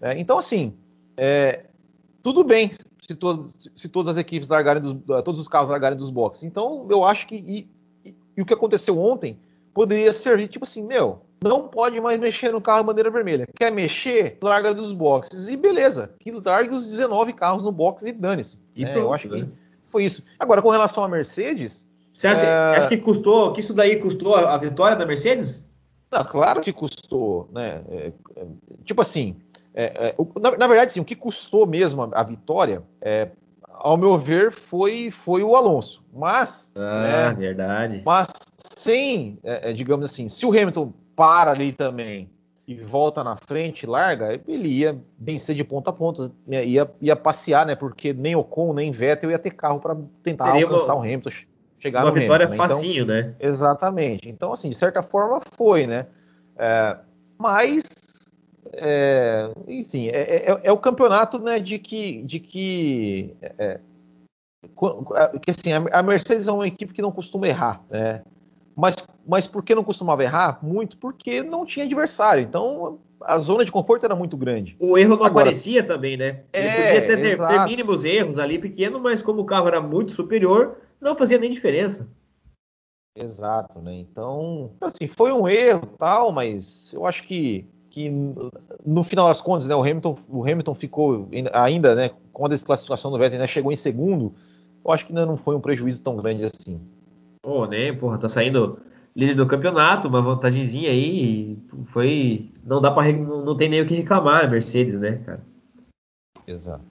[0.00, 0.74] É, então assim,
[1.16, 1.66] é,
[2.24, 6.10] tudo bem se, todos, se todas as equipes largarem dos, todos os carros largarem dos
[6.10, 6.42] boxes.
[6.42, 7.70] Então eu acho que e,
[8.04, 9.38] e, e o que aconteceu ontem
[9.72, 13.46] poderia servir tipo assim, meu não pode mais mexer no carro bandeira vermelha.
[13.54, 14.38] Quer mexer?
[14.42, 15.48] Larga dos boxes.
[15.48, 18.58] E beleza, que largue os 19 carros no box e dane-se.
[18.76, 19.48] É, eu acho que né?
[19.86, 20.24] foi isso.
[20.38, 21.90] Agora, com relação à Mercedes.
[22.14, 22.76] Você acha, é...
[22.76, 25.64] acha que custou, que isso daí custou a, a vitória da Mercedes?
[26.10, 27.82] Não, claro que custou, né?
[27.88, 28.46] É, é,
[28.84, 29.36] tipo assim,
[29.74, 32.82] é, é, na, na, verdade, sim, o que custou mesmo a, a vitória,
[33.68, 36.04] ao meu ver, foi, foi o Alonso.
[36.12, 38.02] Mas, ah, né, verdade.
[38.06, 39.38] Mas sem,
[39.74, 42.28] digamos assim, se o Hamilton para ali também
[42.66, 47.66] e volta na frente, larga, ele ia vencer de ponta a ponta, ia, ia passear,
[47.66, 47.74] né?
[47.74, 51.30] Porque nem Ocon, nem Vettel ia ter carro para tentar Seria alcançar uma, o Hamilton,
[51.78, 52.68] chegar uma no vitória Hamilton, né?
[52.68, 53.34] facinho, então, né?
[53.38, 54.28] Exatamente.
[54.30, 56.06] Então, assim, de certa forma foi, né?
[56.56, 56.96] É,
[57.36, 57.82] mas,
[58.72, 59.50] é,
[59.82, 61.58] sim, é, é, é, o campeonato, né?
[61.58, 67.12] De que, de que, é, é, que assim, a Mercedes é uma equipe que não
[67.12, 68.22] costuma errar, né?
[68.76, 70.58] Mas, mas por que não costumava errar?
[70.62, 72.42] Muito porque não tinha adversário.
[72.42, 74.76] Então a zona de conforto era muito grande.
[74.78, 76.42] O erro não Agora, aparecia também, né?
[76.52, 80.12] Ele é, podia ter, ter, mínimos erros ali pequeno, mas como o carro era muito
[80.12, 82.08] superior, não fazia nem diferença.
[83.16, 83.94] Exato, né?
[83.94, 88.10] Então, assim, foi um erro tal, mas eu acho que, que
[88.84, 93.10] no final das contas, né, o Hamilton, o Hamilton ficou ainda, né, com a desclassificação
[93.10, 94.34] do Vettel, ainda chegou em segundo.
[94.84, 96.80] Eu acho que ainda não foi um prejuízo tão grande assim.
[97.44, 98.78] Pô, né, porra, tá saindo
[99.14, 103.86] líder do campeonato, uma vantagemzinha aí, foi, não dá para não, não tem nem o
[103.86, 105.44] que reclamar a Mercedes, né, cara?
[106.46, 106.82] Exato.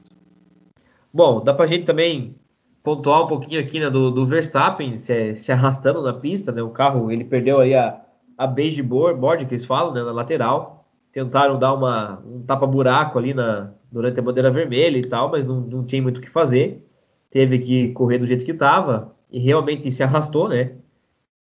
[1.11, 2.35] Bom, dá pra gente também
[2.83, 6.61] pontuar um pouquinho aqui né, do, do Verstappen se, se, arrastando na pista, né?
[6.61, 7.99] O carro, ele perdeu aí a,
[8.37, 10.87] a beige board, board que eles falam, né, na lateral.
[11.11, 15.61] Tentaram dar uma, um tapa-buraco ali na, durante a bandeira vermelha e tal, mas não,
[15.61, 16.87] não tinha muito o que fazer.
[17.31, 20.75] Teve que correr do jeito que estava e realmente se arrastou, né?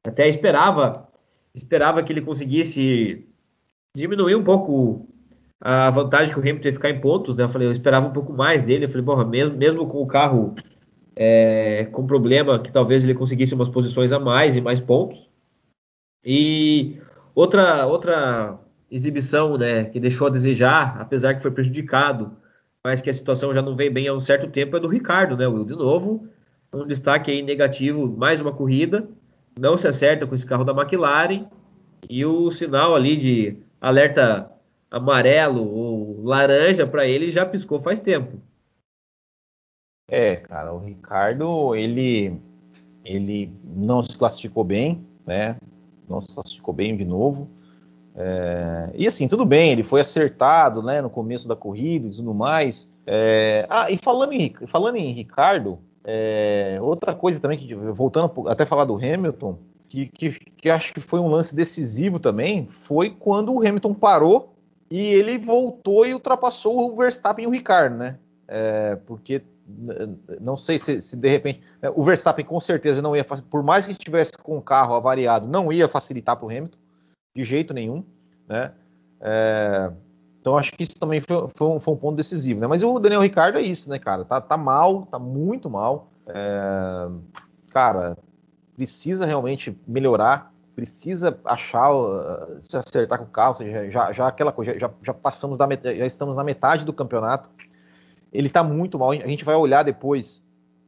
[0.05, 1.09] Até esperava,
[1.55, 3.27] esperava que ele conseguisse
[3.95, 5.09] diminuir um pouco
[5.59, 7.43] a vantagem que o Hamilton ia ficar em pontos, né?
[7.43, 8.85] Eu falei, eu esperava um pouco mais dele.
[8.85, 10.53] Eu falei, porra, mesmo, mesmo com o carro
[11.15, 15.27] é, com problema, que talvez ele conseguisse umas posições a mais e mais pontos.
[16.23, 17.01] E
[17.33, 18.59] outra, outra
[18.91, 22.37] exibição né, que deixou a desejar, apesar que foi prejudicado,
[22.83, 25.35] mas que a situação já não vem bem há um certo tempo, é do Ricardo,
[25.35, 25.65] né, Will?
[25.65, 26.29] De novo,
[26.73, 29.07] um destaque aí negativo, mais uma corrida,
[29.59, 31.47] não se acerta com esse carro da McLaren,
[32.09, 34.51] e o sinal ali de alerta
[34.89, 38.39] amarelo ou laranja para ele já piscou faz tempo.
[40.09, 42.39] É, cara, o Ricardo, ele,
[43.05, 45.55] ele não se classificou bem, né?
[46.07, 47.47] Não se classificou bem de novo.
[48.15, 52.33] É, e assim, tudo bem, ele foi acertado né, no começo da corrida e tudo
[52.33, 52.91] mais.
[53.05, 55.79] É, ah, e falando em, falando em Ricardo,
[56.11, 60.99] é, outra coisa também, que voltando até falar do Hamilton, que, que, que, acho que
[60.99, 64.55] foi um lance decisivo também, foi quando o Hamilton parou
[64.89, 68.17] e ele voltou e ultrapassou o Verstappen e o Ricardo, né?
[68.47, 69.43] É, porque
[70.41, 73.85] não sei se, se, de repente né, o Verstappen com certeza não ia, por mais
[73.85, 76.79] que estivesse com o carro avariado, não ia facilitar para o Hamilton
[77.35, 78.03] de jeito nenhum,
[78.47, 78.73] né?
[79.21, 79.91] É,
[80.39, 82.67] então acho que isso também foi, foi, um, foi, um, ponto decisivo, né?
[82.67, 84.23] Mas o Daniel Ricardo é isso, né, cara?
[84.23, 86.07] Tá, tá mal, tá muito mal.
[86.27, 87.07] É,
[87.71, 88.17] cara,
[88.75, 94.51] precisa realmente melhorar, precisa achar, uh, se acertar com o carro, seja, já, já aquela
[94.51, 97.49] coisa, já, já passamos da já estamos na metade do campeonato.
[98.31, 99.11] Ele tá muito mal.
[99.11, 100.43] A gente vai olhar depois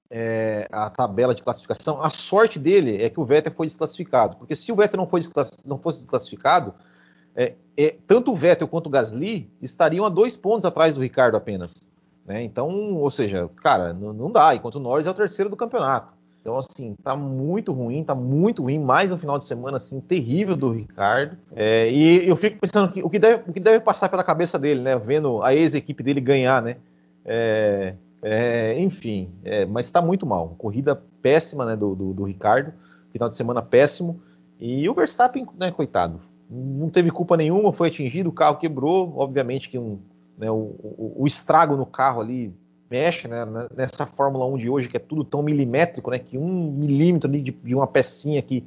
[0.09, 2.01] é, a tabela de classificação.
[2.01, 5.09] A sorte dele é que o Vettel foi desclassificado, porque se o Vettel não,
[5.65, 6.73] não fosse desclassificado,
[7.35, 11.35] é, é, tanto o Vettel quanto o Gasly estariam a dois pontos atrás do Ricardo
[11.35, 11.73] apenas.
[12.25, 12.43] Né?
[12.43, 14.55] Então, ou seja, cara, não, dá.
[14.55, 16.13] Enquanto o Norris é o terceiro do campeonato.
[16.41, 18.79] Então, assim, tá muito ruim, tá muito ruim.
[18.79, 21.37] Mais um final de semana, assim, terrível do Ricardo.
[21.55, 24.57] É, e eu fico pensando que o que, deve, o que deve passar pela cabeça
[24.57, 24.97] dele, né?
[24.97, 26.77] Vendo a ex-equipe dele ganhar, né?
[27.23, 30.55] É, é, enfim, é, mas está muito mal.
[30.57, 32.73] Corrida péssima né, do, do, do, Ricardo,
[33.11, 34.19] final de semana péssimo.
[34.59, 36.19] E o Verstappen, né, coitado,
[36.51, 39.13] não teve culpa nenhuma, foi atingido, o carro quebrou.
[39.15, 39.99] Obviamente que um,
[40.37, 42.53] né, o, o, o, estrago no carro ali
[42.89, 46.71] mexe né, nessa Fórmula 1 de hoje, que é tudo tão milimétrico, né, que um
[46.71, 48.65] milímetro ali de, de uma pecinha que,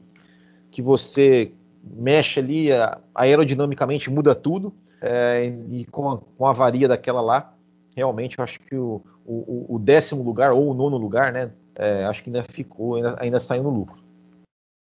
[0.70, 2.68] que você mexe ali
[3.14, 4.73] aerodinamicamente muda tudo.
[5.03, 7.53] É, e com a, com a avaria daquela lá,
[7.94, 11.51] realmente eu acho que o, o, o, décimo lugar ou o nono lugar, né?
[11.75, 14.03] É, acho que ainda ficou, ainda, ainda, saiu no lucro.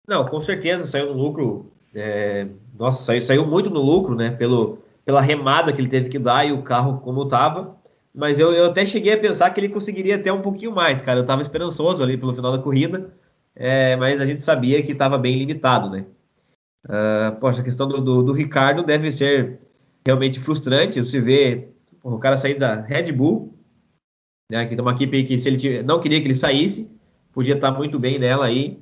[0.09, 1.71] Não, com certeza saiu no lucro.
[1.99, 2.47] É,
[2.79, 4.31] nossa, saiu, saiu, muito no lucro, né?
[4.31, 7.77] Pelo, pela remada que ele teve que dar e o carro como estava.
[8.15, 11.19] Mas eu, eu, até cheguei a pensar que ele conseguiria até um pouquinho mais, cara.
[11.19, 13.13] Eu estava esperançoso ali pelo final da corrida,
[13.55, 16.05] é, mas a gente sabia que estava bem limitado, né?
[16.87, 19.59] Uh, poxa, a questão do, do, do Ricardo deve ser
[20.07, 21.01] realmente frustrante.
[21.01, 21.69] Você vê
[22.03, 23.55] o cara sair da Red Bull,
[24.51, 26.91] né, que é uma equipe que se ele não queria que ele saísse,
[27.33, 28.79] podia estar muito bem nela aí,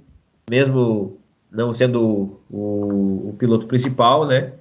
[0.48, 1.15] mesmo
[1.50, 4.52] não sendo o, o piloto principal, né?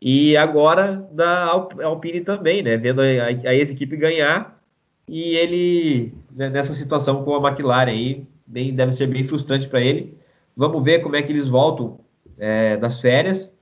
[0.00, 2.76] E agora da Alpine também, né?
[2.76, 4.58] Vendo a, a ex-equipe ganhar
[5.06, 9.80] e ele né, nessa situação com a McLaren aí, bem, deve ser bem frustrante para
[9.80, 10.16] ele.
[10.56, 12.00] Vamos ver como é que eles voltam
[12.38, 13.52] é, das férias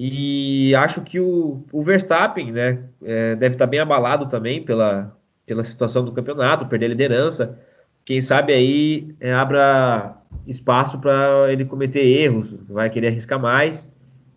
[0.00, 5.64] e acho que o, o Verstappen né, é, deve estar bem abalado também pela, pela
[5.64, 7.58] situação do campeonato, perder a liderança.
[8.04, 10.16] Quem sabe aí é, abra
[10.48, 13.90] espaço para ele cometer erros, vai querer arriscar mais.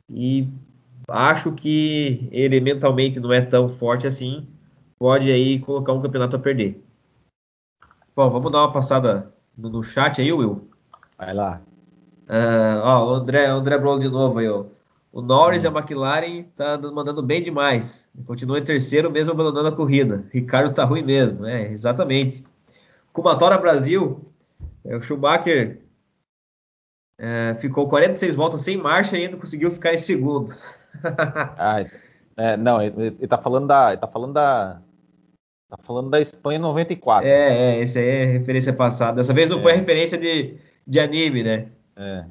[0.10, 0.47] E
[1.08, 4.45] acho que ele mentalmente não é tão forte assim,
[5.00, 6.84] pode aí colocar um campeonato a perder.
[8.13, 10.67] Bom, vamos dar uma passada no, chat aí, Will.
[11.17, 11.62] Vai lá.
[12.28, 14.65] Uh, ó, o André, André Brolo de novo aí, ó.
[15.13, 18.08] O Norris e a McLaren tá mandando bem demais.
[18.26, 20.26] Continua em terceiro, mesmo abandonando a corrida.
[20.32, 22.43] Ricardo tá ruim mesmo, é, exatamente.
[23.12, 24.21] Kumatora Brasil,
[24.86, 25.82] é, o Schumacher
[27.23, 30.55] é, ficou 46 voltas sem marcha e ainda conseguiu ficar em segundo.
[31.55, 31.86] ah,
[32.36, 33.91] é, não, ele, ele tá falando da.
[33.91, 34.81] Ele tá falando da.
[35.69, 37.29] Tá falando da Espanha 94.
[37.29, 39.17] É, é, esse aí é referência passada.
[39.17, 39.62] Dessa vez não é.
[39.62, 41.67] foi referência de, de anime, né?
[41.95, 42.25] É.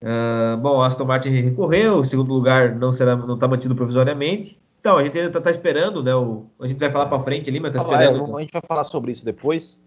[0.00, 4.56] Uh, bom, Aston Martin recorreu, o segundo lugar não será, não está mantido provisoriamente.
[4.78, 6.14] Então, a gente ainda está esperando, né?
[6.14, 8.32] O, a gente vai falar para frente ali, mas está esperando.
[8.32, 9.82] É, a gente vai falar sobre isso depois.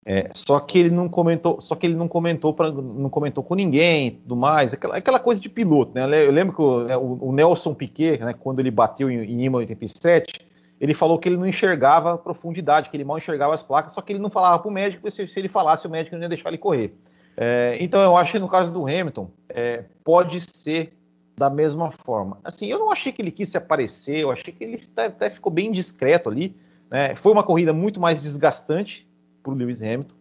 [0.09, 3.57] É, só que ele não comentou, só que ele não comentou pra, não comentou com
[3.57, 6.05] ninguém, tudo mais, aquela, aquela coisa de piloto, né?
[6.25, 9.45] Eu lembro que o, né, o, o Nelson Piquet, né, quando ele bateu em, em
[9.45, 10.47] IMA 87,
[10.81, 14.01] ele falou que ele não enxergava a profundidade, que ele mal enxergava as placas, só
[14.01, 16.29] que ele não falava para o médico, se, se, ele falasse, o médico não ia
[16.29, 16.95] deixar ele correr.
[17.37, 20.93] É, então eu acho que no caso do Hamilton, é, pode ser
[21.37, 22.39] da mesma forma.
[22.45, 25.31] Assim, eu não achei que ele quis se aparecer, eu achei que ele até, até
[25.31, 26.55] ficou bem discreto ali.
[26.89, 27.17] Né?
[27.17, 29.07] Foi uma corrida muito mais desgastante
[29.47, 30.15] para o Lewis Hamilton,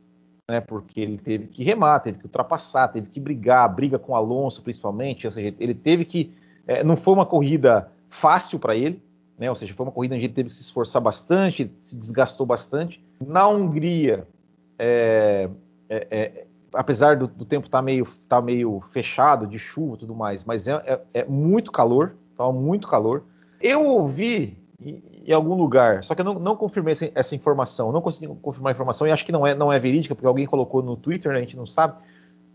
[0.48, 4.62] né, porque ele teve que remar, teve que ultrapassar, teve que brigar, briga com Alonso
[4.62, 6.32] principalmente, ou seja, ele teve que.
[6.68, 9.02] É, não foi uma corrida fácil para ele,
[9.38, 12.46] né, ou seja, foi uma corrida onde ele teve que se esforçar bastante, se desgastou
[12.46, 13.04] bastante.
[13.20, 14.28] Na Hungria,
[14.78, 15.50] é,
[15.90, 20.00] é, é apesar do, do tempo estar tá meio, tá meio fechado, de chuva e
[20.00, 23.24] tudo mais, mas é, é, é muito calor, tá muito calor.
[23.60, 26.04] Eu ouvi em, algum lugar.
[26.04, 29.12] Só que eu não, não confirmei essa, essa, informação, não consegui confirmar a informação e
[29.12, 31.58] acho que não é, não é verídica, porque alguém colocou no Twitter, né, a gente
[31.58, 31.96] não sabe,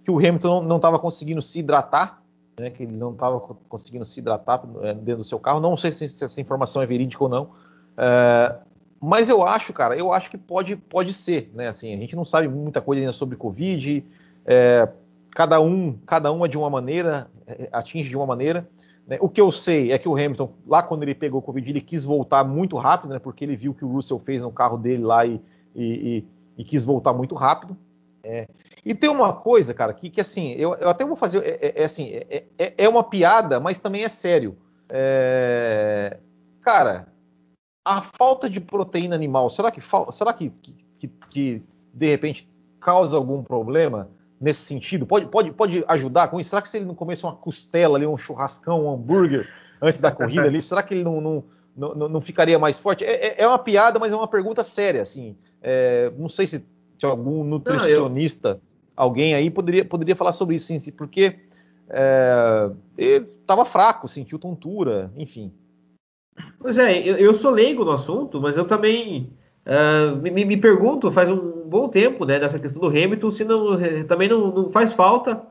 [0.05, 2.23] que o Hamilton não estava conseguindo se hidratar,
[2.59, 5.61] né, que ele não estava conseguindo se hidratar é, dentro do seu carro.
[5.61, 7.51] Não sei se, se essa informação é verídica ou não.
[7.97, 8.57] É,
[9.01, 11.69] mas eu acho, cara, eu acho que pode, pode ser, né?
[11.69, 14.05] Assim, a gente não sabe muita coisa ainda sobre Covid.
[14.45, 14.89] É,
[15.31, 18.69] cada um, cada um é de uma maneira, é, atinge de uma maneira.
[19.11, 19.19] Né?
[19.21, 21.81] O que eu sei é que o Hamilton, lá quando ele pegou o Covid, ele
[21.81, 23.19] quis voltar muito rápido, né?
[23.19, 25.43] porque ele viu que o Russell fez no carro dele lá e,
[25.75, 26.27] e, e,
[26.59, 27.77] e quis voltar muito rápido.
[28.23, 28.47] É.
[28.85, 31.83] E tem uma coisa, cara, que, que assim, eu, eu até vou fazer, é, é,
[31.83, 34.57] é assim, é, é, é, uma piada, mas também é sério.
[34.89, 36.19] É,
[36.61, 37.09] cara,
[37.85, 39.81] a falta de proteína animal, será que,
[40.13, 40.51] será que,
[40.99, 44.09] que, que de repente causa algum problema?
[44.41, 45.07] Nesse sentido?
[45.07, 46.51] Pode, pode, pode ajudar com isso?
[46.51, 49.49] Será que se ele não comesse uma costela ali, um churrascão, um hambúrguer
[49.81, 51.45] antes da corrida ali, será que ele não, não,
[51.77, 53.05] não, não ficaria mais forte?
[53.05, 55.37] É, é, é, uma piada, mas é uma pergunta séria, assim.
[55.63, 56.65] É, não sei se,
[56.99, 58.61] se algum nutricionista, não, eu...
[58.97, 61.39] alguém aí poderia, poderia falar sobre isso, sim, porque
[61.91, 65.53] é, ele estava fraco, sentiu tontura, enfim.
[66.59, 69.33] Pois é, eu, eu, sou leigo no assunto, mas eu também
[69.67, 73.81] uh, me, me, pergunto, faz um bom tempo, né, dessa questão do Hamilton, se não,
[73.81, 75.43] eh, também não, não faz falta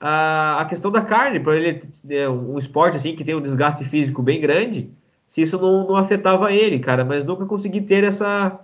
[0.00, 3.84] a, a, questão da carne, para ele é, um esporte assim que tem um desgaste
[3.84, 4.90] físico bem grande,
[5.26, 8.58] se isso não, não afetava ele, cara, mas nunca consegui ter essa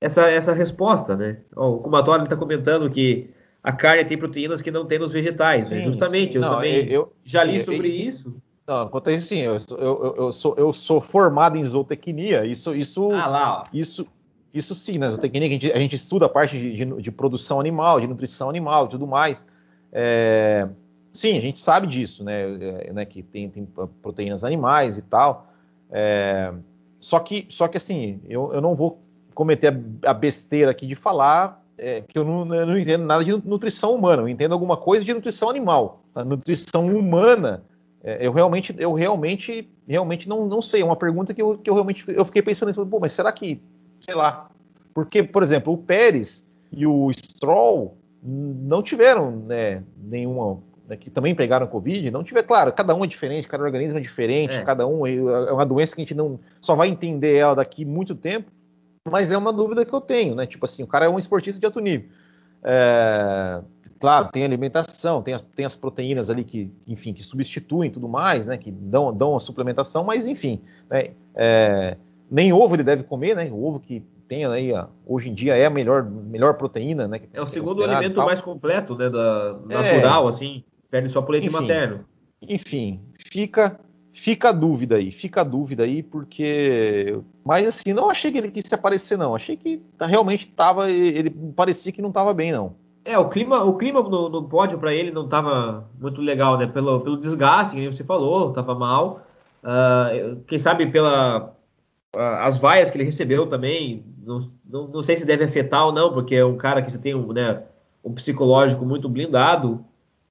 [0.00, 1.38] essa, essa resposta, né?
[1.56, 3.30] o Kumatori está comentando que
[3.62, 5.78] a carne tem proteínas que não tem nos vegetais, né?
[5.78, 5.90] sim, né?
[5.90, 6.38] Justamente, sim.
[6.38, 8.36] eu não, também eu, já li sobre eu, isso.
[8.66, 13.26] Não, acontece assim, eu, eu, eu, sou, eu sou formado em zootecnia, isso, isso, ah,
[13.26, 14.06] lá, isso,
[14.56, 17.60] isso sim, na zootecnia a gente, a gente estuda a parte de, de, de, produção
[17.60, 19.46] animal, de nutrição animal e tudo mais.
[19.92, 20.68] É,
[21.12, 23.68] sim, a gente sabe disso, né, é, né que tem, tem,
[24.02, 25.52] proteínas animais e tal.
[25.90, 26.52] É,
[27.00, 29.00] só que, só que assim, eu, eu não vou
[29.34, 29.68] cometer
[30.04, 33.32] a, a besteira aqui de falar é, que eu não, eu não, entendo nada de
[33.46, 36.02] nutrição humana, eu entendo alguma coisa de nutrição animal.
[36.14, 37.62] A nutrição humana,
[38.02, 40.80] é, eu realmente, eu realmente, realmente não, não sei.
[40.80, 43.30] É uma pergunta que eu, que eu realmente eu fiquei pensando nisso, pô, mas será
[43.30, 43.60] que
[44.14, 44.48] lá.
[44.94, 50.60] Porque, por exemplo, o Pérez e o Stroll não tiveram né, nenhuma.
[50.88, 54.02] Né, que também pegaram Covid, não tiver, claro, cada um é diferente, cada organismo é
[54.02, 54.62] diferente, é.
[54.62, 58.14] cada um é, uma doença que a gente não só vai entender ela daqui muito
[58.14, 58.50] tempo,
[59.10, 60.46] mas é uma dúvida que eu tenho, né?
[60.46, 62.08] Tipo assim, o cara é um esportista de alto nível.
[62.62, 63.60] É,
[63.98, 68.46] claro, tem alimentação, tem as, tem as, proteínas ali que, enfim, que substituem tudo mais,
[68.46, 68.56] né?
[68.56, 71.96] Que dão, dão a suplementação, mas enfim, né, é,
[72.30, 73.48] nem ovo ele deve comer, né?
[73.50, 74.72] O ovo que tem aí,
[75.06, 77.20] hoje em dia é a melhor, melhor proteína, né?
[77.32, 79.08] é o segundo alimento mais completo, né?
[79.08, 82.04] Da, natural, é, assim, perde só por leite enfim, materno.
[82.42, 83.78] Enfim, fica
[84.16, 87.18] fica a dúvida aí, fica a dúvida aí, porque.
[87.44, 89.34] Mas assim, não achei que ele quis se aparecer, não.
[89.34, 90.90] Achei que tá, realmente tava.
[90.90, 92.74] Ele parecia que não tava bem, não.
[93.04, 96.66] É, o clima, o clima no, no pódio para ele não tava muito legal, né?
[96.66, 99.22] Pelo, pelo desgaste, que você falou, tava mal.
[99.62, 101.55] Uh, quem sabe pela
[102.16, 106.12] as vaias que ele recebeu também, não, não, não, sei se deve afetar ou não,
[106.12, 107.62] porque é um cara que você tem um, né,
[108.04, 109.84] um psicológico muito blindado,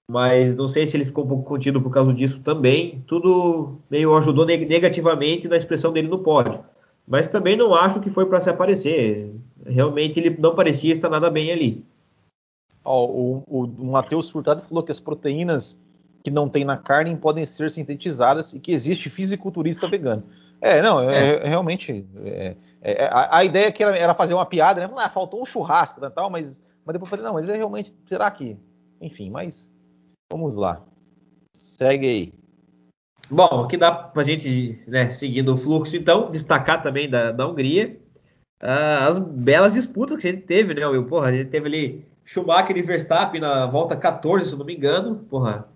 [0.07, 3.03] mas não sei se ele ficou um pouco contido por causa disso também.
[3.07, 6.59] Tudo meio ajudou negativamente na expressão dele no pódio.
[7.07, 9.33] Mas também não acho que foi para se aparecer.
[9.65, 11.83] Realmente ele não parecia estar nada bem ali.
[12.83, 15.83] Oh, o, o, o Matheus Furtado falou que as proteínas
[16.23, 20.23] que não tem na carne podem ser sintetizadas e que existe fisiculturista vegano.
[20.65, 22.03] É, não, é, é realmente.
[22.23, 24.91] É, é, a, a, ideia que era, era, fazer uma piada, né?
[24.97, 27.93] Ah, faltou um churrasco né, tal, mas, mas depois eu falei, não, mas é realmente.
[28.07, 28.59] Será que.
[28.99, 29.71] Enfim, mas.
[30.31, 30.81] Vamos lá.
[31.55, 32.33] Segue aí.
[33.29, 37.99] Bom, aqui dá pra gente, né, seguindo o fluxo, então, destacar também da, da Hungria
[38.63, 41.05] uh, as belas disputas que a gente teve, né, Will?
[41.05, 44.75] Porra, a gente teve ali Schumacher e Verstappen na volta 14, se eu não me
[44.75, 45.25] engano.
[45.29, 45.67] Porra,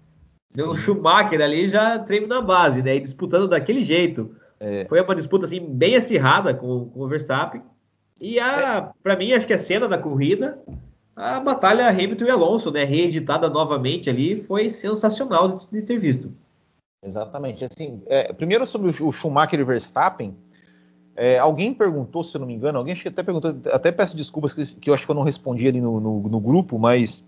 [0.58, 2.96] o Schumacher ali já treino na base, né?
[2.96, 4.36] E disputando daquele jeito.
[4.60, 4.86] É.
[4.86, 7.62] Foi uma disputa assim bem acirrada com, com o Verstappen.
[8.20, 9.02] E a, é.
[9.02, 10.60] para mim, acho que a cena da corrida,
[11.16, 16.32] a batalha Hamilton e Alonso, né, reeditada novamente ali, foi sensacional de, ter visto.
[17.04, 17.64] Exatamente.
[17.64, 20.36] Assim, é, primeiro sobre o Schumacher e Verstappen,
[21.16, 24.16] é, alguém perguntou, se eu não me engano, alguém acho que até perguntou, até peço
[24.16, 27.26] desculpas que, que eu acho que eu não respondi ali no, no, no grupo, mas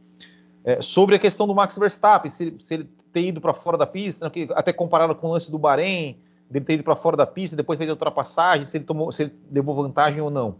[0.64, 3.88] é, sobre a questão do Max Verstappen, se, se ele ter ido para fora da
[3.88, 6.18] pista, né, até comparado com o lance do Bahrein,
[6.52, 9.24] dele ter ido para fora da pista, depois fez a ultrapassagem, se ele, tomou, se
[9.24, 10.58] ele levou vantagem ou não.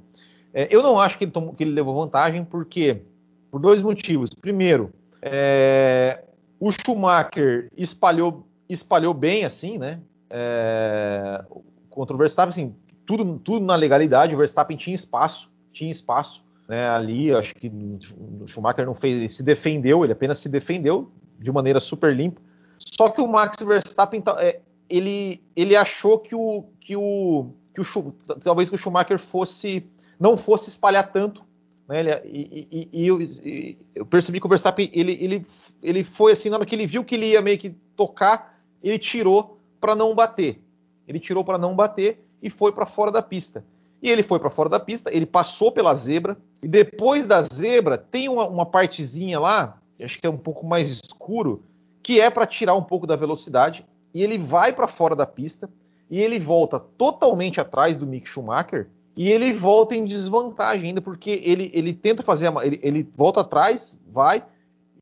[0.54, 3.02] É, eu não acho que ele, tomou, que ele levou vantagem, porque
[3.50, 4.30] por dois motivos.
[4.34, 6.24] Primeiro, é,
[6.60, 10.00] o Schumacher espalhou, espalhou bem, assim, né?
[10.30, 11.44] É,
[11.90, 12.76] contra o Verstappen, assim,
[13.06, 14.34] tudo, tudo na legalidade.
[14.34, 17.34] O Verstappen tinha espaço, tinha espaço né, ali.
[17.34, 21.80] Acho que o Schumacher não fez, ele se defendeu, ele apenas se defendeu de maneira
[21.80, 22.42] super limpa.
[22.80, 24.60] Só que o Max Verstappen tá, é,
[24.92, 29.86] ele, ele achou que o, que o, que o talvez que o Schumacher fosse
[30.20, 31.44] não fosse espalhar tanto,
[31.88, 32.00] né?
[32.02, 35.46] Ele, e, e, e, eu, e, eu, percebi que o Verstappen ele, ele,
[35.82, 39.00] ele foi assim na hora que ele viu que ele ia meio que tocar, ele
[39.00, 40.62] tirou para não bater.
[41.08, 43.66] Ele tirou para não bater e foi para fora da pista.
[44.02, 47.98] E ele foi para fora da pista, ele passou pela zebra e depois da zebra
[47.98, 51.64] tem uma, uma partezinha lá, acho que é um pouco mais escuro,
[52.02, 55.70] que é para tirar um pouco da velocidade e ele vai para fora da pista
[56.10, 61.42] e ele volta totalmente atrás do Mick Schumacher e ele volta em desvantagem ainda porque
[61.44, 64.44] ele, ele tenta fazer a, ele, ele, volta atrás, vai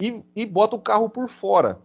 [0.02, 1.80] e, e, bota o carro por fora.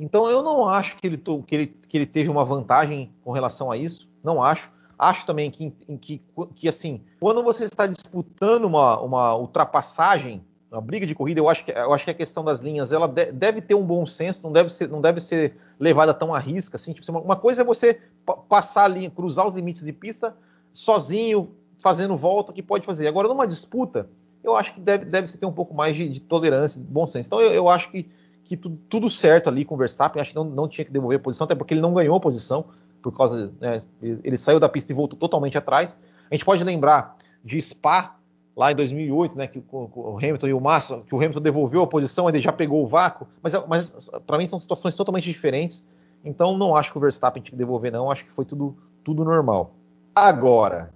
[0.00, 3.70] Então eu não acho que ele, que, ele, que ele teve uma vantagem com relação
[3.70, 4.70] a isso, não acho.
[4.98, 6.22] Acho também que, que,
[6.54, 11.64] que assim, quando você está disputando uma, uma ultrapassagem uma briga de corrida, eu acho
[11.64, 14.42] que, eu acho que a questão das linhas ela de, deve ter um bom senso,
[14.44, 16.76] não deve ser, não deve ser levada tão à risca.
[16.76, 18.00] Assim, tipo, uma coisa é você
[18.48, 20.36] passar a linha, cruzar os limites de pista
[20.72, 23.08] sozinho, fazendo volta, que pode fazer.
[23.08, 24.08] Agora, numa disputa,
[24.44, 27.26] eu acho que deve, deve ter um pouco mais de, de tolerância, de bom senso.
[27.26, 28.08] Então, eu, eu acho que,
[28.44, 31.18] que tudo, tudo, certo ali com o Verstappen, acho que não, não tinha que devolver
[31.18, 32.66] a posição, até porque ele não ganhou a posição,
[33.02, 33.52] por causa.
[33.60, 35.98] Né, ele saiu da pista e voltou totalmente atrás.
[36.30, 38.19] A gente pode lembrar de Spa
[38.60, 41.86] lá em 2008, né, que o, Hamilton e o Massa, que o Hamilton devolveu a
[41.86, 45.88] posição, ele já pegou o vácuo, mas, mas para mim são situações totalmente diferentes.
[46.22, 48.10] Então não acho que o Verstappen tinha que devolver, não.
[48.10, 49.72] Acho que foi tudo, tudo normal.
[50.14, 50.92] Agora,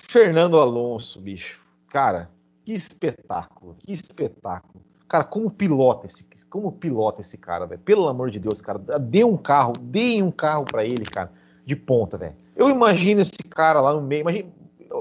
[0.00, 2.30] Fernando Alonso, bicho, cara,
[2.64, 4.82] que espetáculo, que espetáculo.
[5.06, 7.82] Cara, como pilota esse, como pilota esse cara, velho?
[7.82, 11.30] Pelo amor de Deus, cara, dê um carro, dê um carro para ele, cara,
[11.66, 12.34] de ponta, velho.
[12.56, 14.48] Eu imagino esse cara lá no meio, imagina,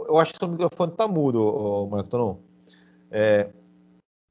[0.08, 2.38] eu acho que seu microfone tá mudo, Marco Tonon.
[3.12, 3.50] É,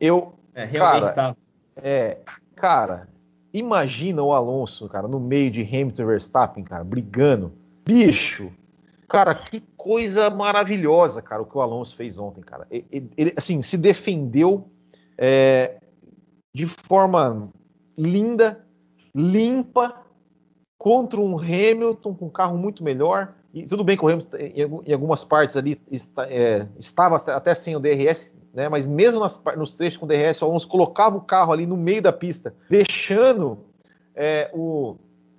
[0.01, 0.35] eu.
[0.55, 1.37] É, realmente cara, tá.
[1.77, 2.19] É,
[2.55, 3.09] cara,
[3.53, 7.53] imagina o Alonso, cara, no meio de Hamilton e Verstappen, cara, brigando.
[7.85, 8.51] Bicho,
[9.09, 12.67] cara, que coisa maravilhosa, cara, o que o Alonso fez ontem, cara.
[12.71, 14.69] Ele, ele assim, se defendeu
[15.17, 15.79] é,
[16.55, 17.51] de forma
[17.97, 18.65] linda,
[19.15, 20.03] limpa,
[20.79, 23.35] contra um Hamilton com um carro muito melhor.
[23.57, 24.36] E tudo bem que o Hamilton,
[24.84, 28.68] em, algumas partes ali, está, é, estava até sem o DRS, né?
[28.68, 32.02] mas mesmo nas, nos trechos com DRS, o Alonso colocava o carro ali no meio
[32.02, 33.57] da pista, deixando
[34.14, 34.96] é, o,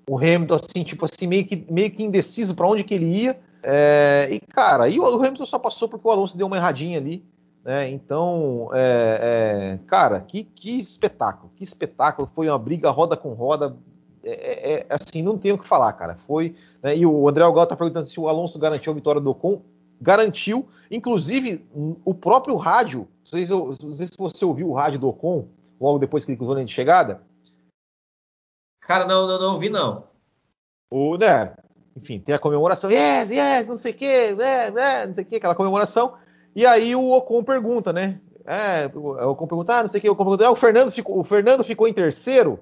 [0.10, 3.40] o Hamilton assim, tipo assim, meio que, meio que indeciso para onde que ele ia.
[3.62, 6.98] É, e cara, aí o, o Hamilton só passou porque o Alonso deu uma erradinha
[6.98, 7.24] ali.
[7.64, 7.92] Né?
[7.92, 12.28] Então, é, é, cara, que, que espetáculo, que espetáculo!
[12.34, 13.78] Foi uma briga roda com roda,
[14.40, 16.16] é, é, assim, não tenho o que falar, cara.
[16.16, 16.56] Foi.
[16.82, 19.62] Né, e o André Algal tá perguntando se o Alonso garantiu a vitória do Ocon.
[20.00, 21.66] Garantiu, inclusive
[22.06, 23.08] o próprio rádio.
[23.26, 25.48] Não sei, se, não sei se você ouviu o rádio do Ocon
[25.80, 27.22] logo depois que ele cruzou a linha de chegada.
[28.82, 30.04] Cara, não, não, não ouvi, não.
[30.90, 31.54] O, né,
[31.96, 35.28] enfim, tem a comemoração, yes, yes, não sei o que, é, é, não sei o
[35.28, 36.14] que, aquela comemoração.
[36.56, 38.20] E aí o Ocon pergunta, né?
[38.46, 40.92] É, o Ocon pergunta, ah, não sei o que, o Ocon pergunta, ah, o Fernando
[40.92, 42.60] ficou, o Fernando ficou em terceiro.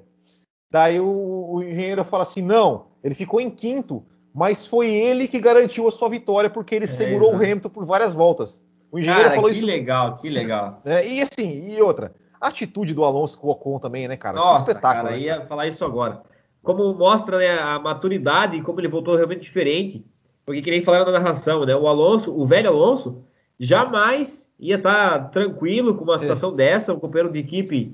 [0.70, 4.04] Daí o, o engenheiro fala assim, não, ele ficou em quinto,
[4.34, 7.42] mas foi ele que garantiu a sua vitória porque ele é, segurou exatamente.
[7.42, 8.66] o Hamilton por várias voltas.
[8.92, 9.66] O engenheiro cara, falou que isso.
[9.66, 10.82] Que legal, que legal.
[10.86, 14.38] É, e assim, e outra, a atitude do Alonso com o Ocon também, né, cara?
[14.38, 15.06] Nossa, espetáculo.
[15.06, 15.22] Cara, né?
[15.22, 16.22] ia falar isso agora.
[16.62, 20.06] Como mostra né, a maturidade e como ele voltou realmente diferente.
[20.46, 21.76] Porque que nem falaram na narração, né?
[21.76, 23.24] O Alonso, o velho Alonso,
[23.60, 26.56] jamais ia estar tá tranquilo com uma situação é.
[26.56, 27.90] dessa, um companheiro de equipe,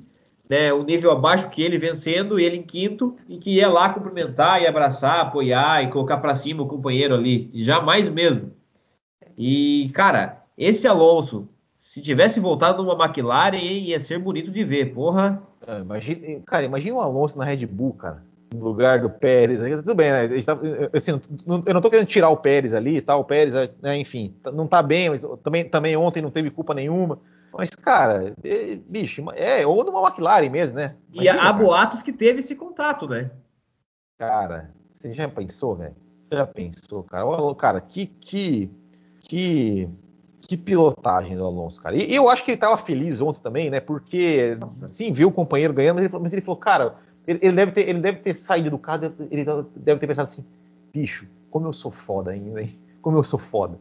[0.52, 4.62] né, um nível abaixo que ele vencendo, ele em quinto, e que ia lá cumprimentar
[4.62, 7.50] e abraçar, apoiar e colocar para cima o companheiro ali.
[7.54, 8.52] Jamais mesmo.
[9.38, 11.48] E, cara, esse Alonso,
[11.78, 15.42] se tivesse voltado numa McLaren, ia ser bonito de ver, porra.
[15.66, 18.22] É, imagina, cara, imagina um Alonso na Red Bull, cara
[18.54, 19.62] no lugar do Pérez.
[19.82, 20.28] Tudo bem, né?
[20.42, 20.60] Tá,
[20.92, 21.12] assim,
[21.66, 23.22] eu não tô querendo tirar o Pérez ali e tal.
[23.22, 26.74] O Pérez, né, enfim, tá, não tá bem, mas também, também ontem não teve culpa
[26.74, 27.18] nenhuma.
[27.54, 30.96] Mas, cara, é, bicho, é, ou numa McLaren mesmo, né?
[31.12, 31.54] Imagina, e há cara.
[31.54, 33.30] boatos que teve esse contato, né?
[34.18, 35.96] Cara, você já pensou, velho?
[36.32, 37.26] Já pensou, cara?
[37.26, 38.70] Olha, cara, que, que,
[39.20, 39.90] que,
[40.42, 41.96] que pilotagem do Alonso, cara.
[41.96, 43.80] E eu acho que ele tava feliz ontem também, né?
[43.80, 44.88] Porque, Nossa.
[44.88, 46.98] sim, viu o companheiro ganhando, mas ele, mas ele falou, cara
[47.28, 49.46] ele, ele, deve ter, ele deve ter saído do carro, ele
[49.76, 50.44] deve ter pensado assim,
[50.94, 52.78] bicho, como eu sou foda ainda, hein?
[53.02, 53.80] Como eu sou foda.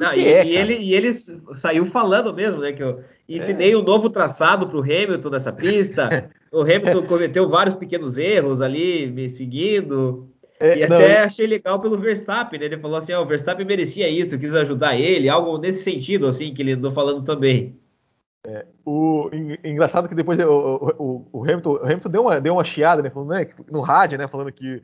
[0.00, 1.12] Não, e, é, e, ele, e ele
[1.54, 2.72] saiu falando mesmo, né?
[2.72, 3.76] Que eu ensinei é.
[3.76, 6.08] um novo traçado para o Hamilton nessa pista.
[6.50, 10.26] o Hamilton cometeu vários pequenos erros ali, me seguindo.
[10.58, 12.64] É, e até não, achei legal pelo Verstappen, né?
[12.64, 15.82] Ele falou assim: ó, oh, o Verstappen merecia isso, eu quis ajudar ele, algo nesse
[15.82, 17.78] sentido, assim, que ele andou falando também.
[18.46, 19.28] É, o
[19.62, 23.10] engraçado que depois o, o, o, Hamilton, o Hamilton deu uma, deu uma chiada, né,
[23.10, 24.80] falando, né, no rádio, né, falando que,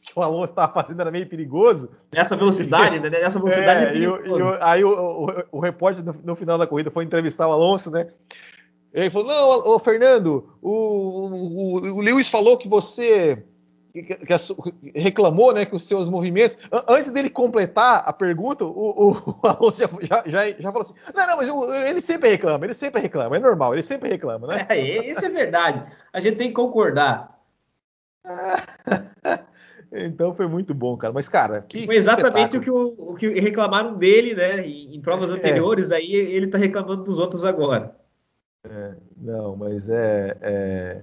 [0.00, 1.90] que o Alonso estava fazendo era meio perigoso.
[2.12, 3.10] Nessa velocidade, né?
[3.10, 4.22] Nessa velocidade é, é perigoso.
[4.24, 7.90] E, e, aí o, o, repórter no, no, final da corrida foi entrevistar o Alonso,
[7.90, 8.08] né?
[8.92, 11.26] Ele falou: Não, ô, Fernando, o,
[11.92, 13.44] o Lewis falou que você
[13.92, 16.56] que, que, reclamou né, que os seus movimentos.
[16.88, 19.10] Antes dele completar a pergunta, o, o,
[19.42, 22.64] o Alonso já, já, já, já, falou assim: não, não, mas eu, ele sempre reclama,
[22.64, 24.66] ele sempre reclama, é normal, ele sempre reclama, né?
[24.70, 25.84] É, isso é verdade.
[26.12, 27.38] A gente tem que concordar.
[29.92, 31.12] então foi muito bom, cara.
[31.12, 34.66] Mas, cara, que, foi exatamente o que, o, o que, reclamaram dele, né?
[34.66, 35.34] Em, em provas é.
[35.34, 37.96] anteriores, aí ele tá reclamando dos outros agora.
[38.64, 41.00] É, não, mas é, é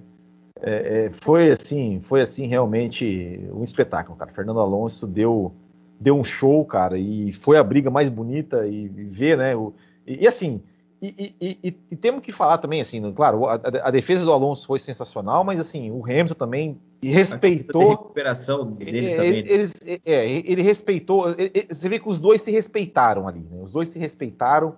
[0.60, 4.32] é, é, foi assim, foi assim realmente um espetáculo, cara.
[4.32, 5.52] Fernando Alonso deu,
[6.00, 9.54] deu um show, cara, e foi a briga mais bonita e, e ver, né?
[9.54, 9.72] O,
[10.06, 10.60] e, e, assim,
[11.00, 11.58] e,
[11.90, 15.60] e, temos que falar também, assim, claro, a, a, defesa do Alonso foi sensacional, mas
[15.60, 17.82] assim, o Hamilton também respeitou.
[17.82, 19.38] A recuperação dele é, também.
[19.46, 19.74] Eles,
[20.04, 21.30] é, ele respeitou.
[21.38, 23.60] Ele, você vê que os dois se respeitaram ali, né?
[23.62, 24.74] Os dois se respeitaram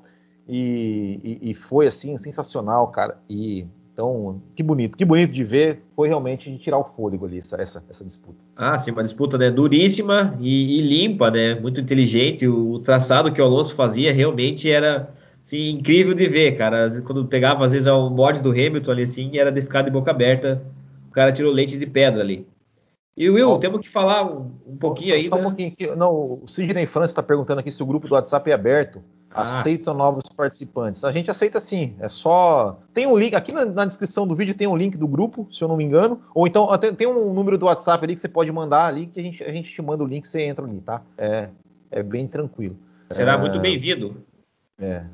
[0.47, 3.19] e, foi assim sensacional, cara.
[3.29, 5.83] E então, que bonito, que bonito de ver.
[5.95, 8.39] Foi realmente de tirar o fôlego ali, essa, essa, essa disputa.
[8.57, 11.55] Ah, sim, uma disputa né, duríssima e, e, limpa, né?
[11.55, 12.47] Muito inteligente.
[12.47, 15.15] O, o, traçado que o Alonso fazia realmente era
[15.51, 17.03] assim, incrível de ver, cara.
[17.03, 20.11] Quando pegava, às vezes, o bode do Hamilton ali, assim, era de ficar de boca
[20.11, 20.63] aberta.
[21.09, 22.47] O cara tirou leite de pedra ali.
[23.17, 25.29] E Will, temos que falar um, um pouquinho só, aí.
[25.29, 25.87] Só um pouquinho aqui.
[25.97, 29.03] Não, o Sidney França está perguntando aqui se o grupo do WhatsApp é aberto.
[29.33, 29.43] Ah.
[29.43, 31.05] Aceitam novos participantes.
[31.05, 31.95] A gente aceita sim.
[32.01, 32.79] É só.
[32.95, 33.35] Tem um link.
[33.35, 35.85] Aqui na, na, descrição do vídeo tem um link do grupo, se eu não me
[35.85, 36.21] engano.
[36.35, 39.21] Ou então tem, tem um número do WhatsApp ali que você pode mandar ali, que
[39.21, 41.03] a gente, a gente te manda o link e você entra ali, tá?
[41.19, 41.49] É,
[41.91, 42.77] é bem tranquilo.
[43.11, 43.37] Será é...
[43.37, 44.17] muito bem-vindo.
[44.81, 45.05] É.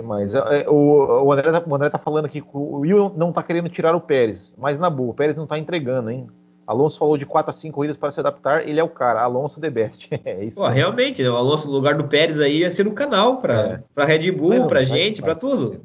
[0.00, 3.12] Mas é, é, o, o, André tá, o André tá falando aqui que o Will
[3.16, 4.54] não tá querendo tirar o Pérez.
[4.58, 6.26] Mas na boa, o Pérez não tá entregando, hein?
[6.66, 9.58] Alonso falou de 4 a 5 corridas para se adaptar, ele é o cara, Alonso
[9.58, 10.08] the best.
[10.22, 10.58] é isso.
[10.58, 14.04] Pô, realmente, o Alonso no lugar do Pérez aí ia ser o canal para é.
[14.04, 15.80] Red Bull, para gente, para tudo.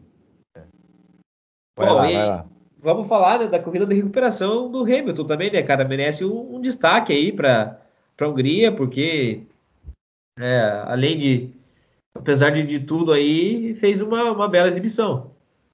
[0.57, 0.61] É.
[1.77, 2.45] Vai Bom, lá, vai lá.
[2.81, 5.85] Vamos falar né, da corrida de recuperação do Hamilton também, né, cara?
[5.85, 7.79] Merece um, um destaque aí para
[8.19, 9.43] a Hungria, porque
[10.37, 11.49] é, além de,
[12.15, 15.31] apesar de, de tudo aí, fez uma, uma bela exibição.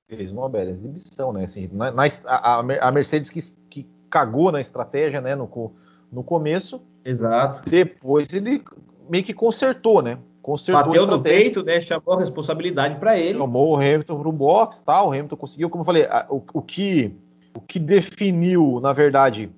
[0.08, 1.44] Fez uma bela exibição, né?
[1.44, 5.74] Assim, na, na a, a, Mercedes que, que cagou na estratégia, né, no,
[6.12, 6.82] no começo.
[7.06, 7.70] Exato.
[7.70, 8.64] Depois ele
[9.10, 10.18] meio que consertou, né?
[10.42, 11.80] Consertou Bateu no peito, né?
[11.80, 13.38] Chamou a responsabilidade para ele.
[13.38, 15.10] Chamou o Hamilton para o box, tal.
[15.10, 17.14] O Hamilton conseguiu, como eu falei, o, o, que
[17.56, 19.52] o que definiu, na verdade,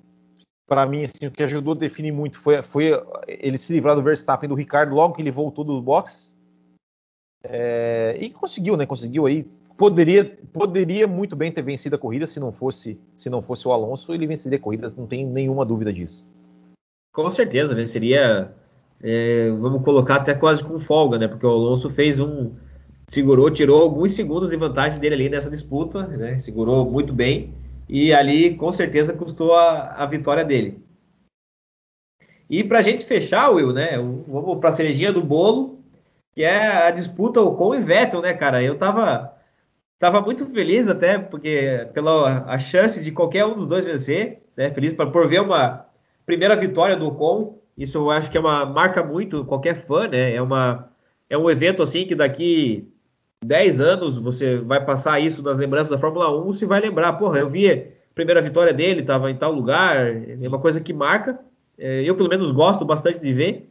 [0.66, 2.90] para mim, assim, o que ajudou a definir muito foi, foi
[3.26, 6.36] ele se livrar do Verstappen do Ricardo logo que ele voltou do box.
[7.44, 8.86] É, e conseguiu, né?
[8.86, 13.42] Conseguiu aí poderia, poderia muito bem ter vencido a corrida se não fosse se não
[13.42, 16.28] fosse o Alonso, ele venceria a corrida, não tem nenhuma dúvida disso.
[17.12, 18.54] Com certeza, venceria
[19.02, 21.26] é, vamos colocar até quase com folga, né?
[21.26, 22.52] Porque o Alonso fez um.
[23.08, 26.38] Segurou, tirou alguns segundos de vantagem dele ali nessa disputa, né?
[26.38, 27.52] Segurou muito bem.
[27.88, 30.78] E ali, com certeza, custou a, a vitória dele.
[32.48, 33.98] E para a gente fechar, Will, né?
[33.98, 35.80] Vamos para a cerejinha do bolo,
[36.34, 38.62] que é a disputa com o Vettel, né, cara?
[38.62, 39.34] Eu tava,
[39.98, 44.70] tava muito feliz até, porque pela a chance de qualquer um dos dois vencer, né?
[44.70, 45.86] Feliz para por ver uma
[46.26, 50.34] primeira vitória do Ocon isso eu acho que é uma marca muito qualquer fã, né?
[50.34, 50.88] É uma
[51.28, 52.88] é um evento assim que daqui
[53.44, 57.38] 10 anos você vai passar isso nas lembranças da Fórmula 1, você vai lembrar, porra,
[57.38, 57.82] eu vi a
[58.14, 61.38] primeira vitória dele, estava em tal lugar, é uma coisa que marca.
[61.78, 63.70] É, eu pelo menos gosto bastante de ver.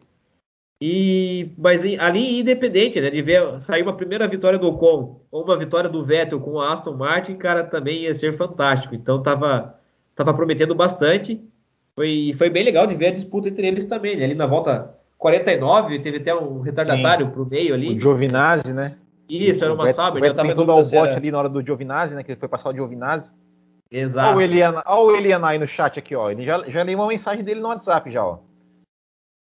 [0.81, 5.55] E mas ali independente, né, de ver sair uma primeira vitória do Ocon ou uma
[5.55, 8.95] vitória do Vettel com a Aston Martin, cara, também ia ser fantástico.
[8.95, 9.75] Então tava
[10.15, 11.39] tava prometendo bastante.
[11.95, 14.17] Foi, foi bem legal de ver a disputa entre eles também.
[14.17, 14.23] Né?
[14.23, 17.31] Ali na volta 49, teve até um retardatário Sim.
[17.31, 17.95] pro meio ali.
[17.95, 18.95] O Giovinazzi, né?
[19.29, 20.19] Isso, era uma Sauber.
[20.19, 22.23] O Beto tentou dar o bote ali na hora do Giovinazzi, né?
[22.23, 23.33] Que foi passar o Giovinazzi.
[23.91, 24.29] Exato.
[24.29, 26.31] Olha o Eliana, olha o Eliana aí no chat aqui, ó.
[26.31, 28.39] Ele já, já leu uma mensagem dele no WhatsApp já, ó.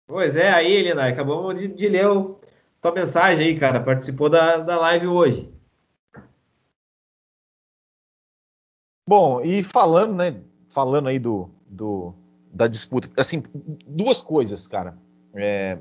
[0.10, 2.39] Pois é, aí, Eliana, acabamos de, de ler o,
[2.82, 3.80] tua mensagem aí, cara.
[3.80, 5.53] Participou da, da live hoje.
[9.07, 10.41] Bom, e falando, né?
[10.68, 12.16] Falando aí do, do,
[12.51, 13.07] da disputa.
[13.16, 13.43] Assim,
[13.86, 14.97] duas coisas, cara.
[15.36, 15.78] É,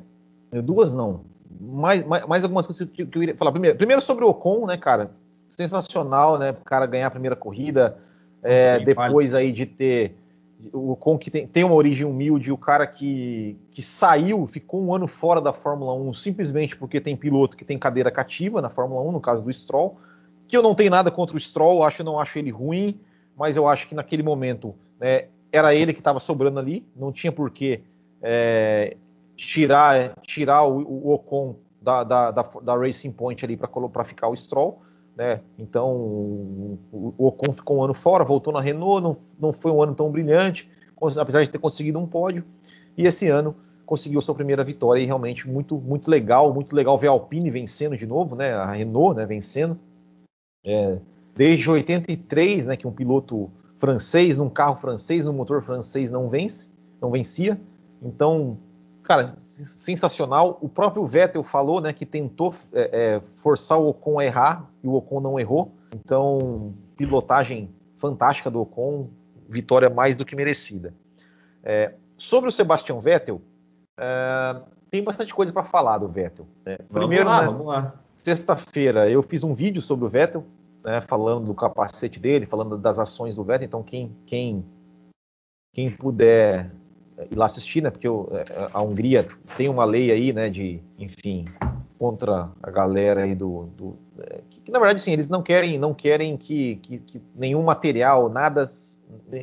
[0.62, 1.24] duas não.
[1.58, 3.50] Mais, mais, mais, algumas coisas que, que eu iria falar.
[3.50, 5.10] Primeiro, primeiro sobre o Ocon, né, cara?
[5.48, 6.50] Sensacional, né?
[6.50, 7.96] O cara ganhar a primeira corrida.
[8.42, 10.18] É, depois aí de ter
[10.72, 14.94] o Ocon que tem, tem, uma origem humilde, o cara que, que saiu, ficou um
[14.94, 19.00] ano fora da Fórmula 1 simplesmente porque tem piloto que tem cadeira cativa na Fórmula
[19.02, 19.96] 1, no caso do Stroll,
[20.48, 22.98] que eu não tenho nada contra o Stroll, acho não acho ele ruim,
[23.36, 27.30] mas eu acho que naquele momento né, era ele que estava sobrando ali, não tinha
[27.30, 27.80] por que
[28.20, 28.96] é,
[29.36, 34.36] tirar, tirar o, o Ocon da, da, da, da, Racing Point ali para ficar o
[34.36, 34.82] Stroll.
[35.18, 35.40] Né?
[35.58, 35.90] Então
[36.92, 40.08] o, Ocon ficou um ano fora, voltou na Renault, não, não foi um ano tão
[40.12, 40.70] brilhante,
[41.18, 42.44] apesar de ter conseguido um pódio.
[42.96, 47.08] E esse ano conseguiu sua primeira vitória e realmente muito, muito legal, muito legal ver
[47.08, 48.52] a Alpine vencendo de novo, né?
[48.52, 49.26] A Renault, né?
[49.26, 49.76] Vencendo.
[50.64, 51.00] É,
[51.34, 52.76] desde 83, né?
[52.76, 57.60] Que um piloto francês, num carro francês, num motor francês não vence, não vencia.
[58.00, 58.56] Então,
[59.08, 60.58] cara, sensacional.
[60.60, 64.86] O próprio Vettel falou, né, que tentou é, é, forçar o Ocon a errar e
[64.86, 65.72] o Ocon não errou.
[65.94, 69.08] Então, pilotagem fantástica do Ocon,
[69.48, 70.92] vitória mais do que merecida.
[71.64, 73.40] É, sobre o Sebastian Vettel,
[73.98, 76.46] é, tem bastante coisa para falar do Vettel.
[76.66, 76.76] Né?
[76.92, 80.44] Primeiro, vamos lá, né, sexta-feira eu fiz um vídeo sobre o Vettel,
[80.84, 83.64] né, falando do capacete dele, falando das ações do Vettel.
[83.64, 84.62] Então, quem, quem,
[85.72, 86.70] quem puder
[87.30, 90.80] ir lá assistir, né, porque eu, é, a Hungria tem uma lei aí, né, de,
[90.98, 91.46] enfim,
[91.98, 95.78] contra a galera aí do, do é, que, que, na verdade, sim, eles não querem,
[95.78, 98.64] não querem que, que, que nenhum material, nada,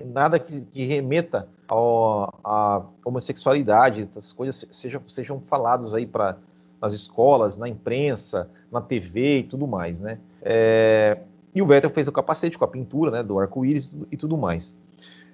[0.06, 6.38] nada que, que remeta à homossexualidade, essas coisas sejam, sejam falados aí para
[6.82, 10.20] nas escolas, na imprensa, na TV e tudo mais, né?
[10.42, 11.18] É,
[11.54, 14.76] e o Vettel fez o capacete com a pintura, né, do arco-íris e tudo mais.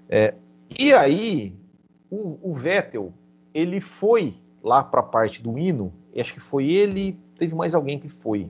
[0.08, 0.36] É,
[0.80, 1.54] e aí,
[2.12, 3.14] o, o, Vettel,
[3.54, 7.74] ele foi lá para a parte do hino, e acho que foi ele, teve mais
[7.74, 8.50] alguém que foi,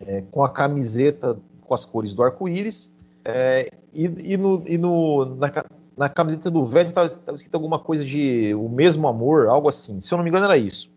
[0.00, 5.36] é, com a camiseta com as cores do arco-íris, é, e, e, no, e no,
[5.36, 5.52] na,
[5.96, 10.00] na, camiseta do Vettel estava escrito alguma coisa de o mesmo amor, algo assim.
[10.00, 10.90] Se eu não me engano, era isso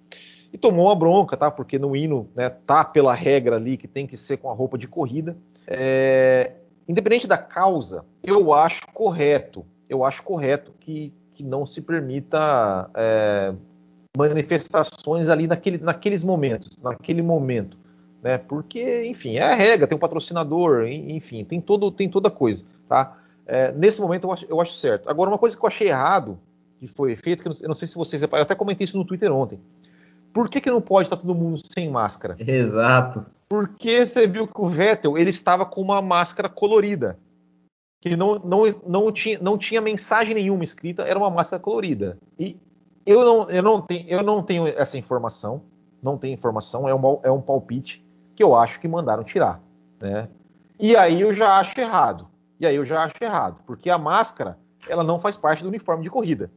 [0.53, 1.49] e tomou uma bronca, tá?
[1.49, 4.77] Porque no hino né, tá pela regra ali que tem que ser com a roupa
[4.77, 5.37] de corrida.
[5.65, 6.53] É,
[6.87, 13.53] independente da causa, eu acho correto, eu acho correto que, que não se permita é,
[14.15, 17.77] manifestações ali naquele, naqueles momentos, naquele momento,
[18.21, 18.37] né?
[18.37, 23.17] Porque, enfim, é a regra, tem um patrocinador, enfim, tem todo, tem toda coisa, tá?
[23.47, 25.09] É, nesse momento eu acho, eu acho certo.
[25.09, 26.37] Agora, uma coisa que eu achei errado
[26.79, 28.97] que foi feito, que eu não, eu não sei se vocês eu até comentei isso
[28.97, 29.59] no Twitter ontem.
[30.31, 32.37] Por que, que não pode estar todo mundo sem máscara?
[32.39, 33.25] Exato.
[33.49, 37.17] Porque você viu que o Vettel ele estava com uma máscara colorida.
[38.01, 42.17] Que não, não, não, tinha, não tinha mensagem nenhuma escrita, era uma máscara colorida.
[42.37, 42.59] E
[43.05, 45.63] eu não, eu não, tenho, eu não tenho essa informação.
[46.01, 48.03] Não tenho informação, é um, é um palpite
[48.35, 49.61] que eu acho que mandaram tirar.
[50.01, 50.27] Né?
[50.79, 52.27] E aí eu já acho errado.
[52.59, 54.57] E aí eu já acho errado, porque a máscara
[54.89, 56.51] ela não faz parte do uniforme de corrida.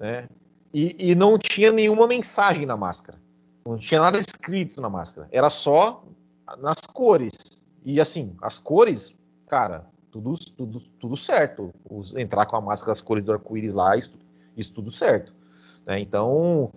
[0.00, 0.26] Né?
[0.72, 3.18] E, e, não tinha nenhuma mensagem na máscara.
[3.66, 5.28] Não tinha nada escrito na máscara.
[5.30, 6.04] Era só
[6.58, 7.66] nas cores.
[7.84, 9.14] E assim, as cores,
[9.48, 9.86] cara,
[10.20, 11.72] tudo, tudo, tudo certo.
[11.88, 14.12] Os, entrar com a máscara, as cores do arco-íris lá, isso,
[14.56, 15.32] isso, tudo certo.
[15.86, 16.00] Né?
[16.00, 16.72] Então,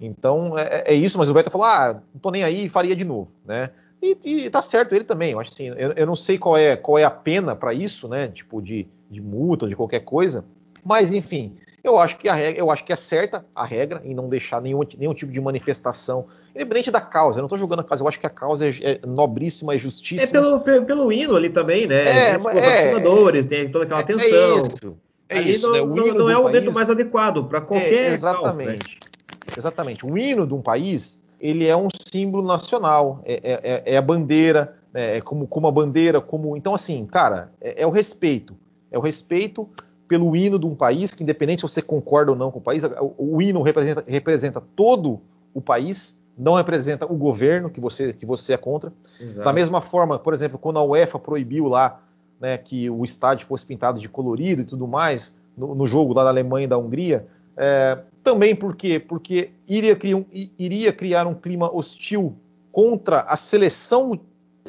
[0.00, 3.04] Então é, é, isso, mas o Vettel falou: ah, não tô nem aí, faria de
[3.04, 3.70] novo, né?
[4.02, 5.32] E, e tá certo ele também.
[5.32, 8.08] Eu acho assim, eu, eu não sei qual é qual é a pena para isso,
[8.08, 8.28] né?
[8.28, 10.44] Tipo de, de multa, de qualquer coisa.
[10.84, 14.14] Mas enfim, eu acho que a regra, eu acho que é certa a regra em
[14.14, 17.38] não deixar nenhum, nenhum tipo de manifestação, independente da causa.
[17.38, 19.78] Eu não estou julgando a causa, eu acho que a causa é, é nobríssima, é
[19.78, 20.22] justíssima.
[20.22, 22.30] É pelo, pelo, pelo, hino ali também, né?
[22.30, 24.56] É, tem os é, tem toda aquela atenção.
[24.56, 24.96] É isso.
[25.28, 25.80] É ali isso, não, né?
[25.82, 27.92] O não, não é o momento mais adequado para qualquer.
[27.92, 28.98] É, exatamente.
[28.98, 29.10] Causa,
[29.46, 29.54] né?
[29.54, 30.06] Exatamente.
[30.06, 33.20] O hino de um país, ele é um símbolo nacional.
[33.26, 35.18] É, é, é, é a bandeira, né?
[35.18, 36.56] é como, como a bandeira, como.
[36.56, 38.56] Então, assim, cara, é, é o respeito.
[38.90, 39.68] É o respeito
[40.14, 42.84] pelo hino de um país, que independente se você concorda ou não com o país,
[42.84, 45.20] o, o hino representa, representa, todo
[45.52, 48.92] o país, não representa o governo que você, que você é contra.
[49.18, 49.44] Exato.
[49.44, 52.00] Da mesma forma, por exemplo, quando a UEFA proibiu lá
[52.40, 56.22] né, que o estádio fosse pintado de colorido e tudo mais, no, no jogo lá
[56.22, 59.00] da Alemanha e da Hungria, é, também por quê?
[59.00, 60.22] Porque iria criar,
[60.56, 62.36] iria criar um clima hostil
[62.70, 64.16] contra a seleção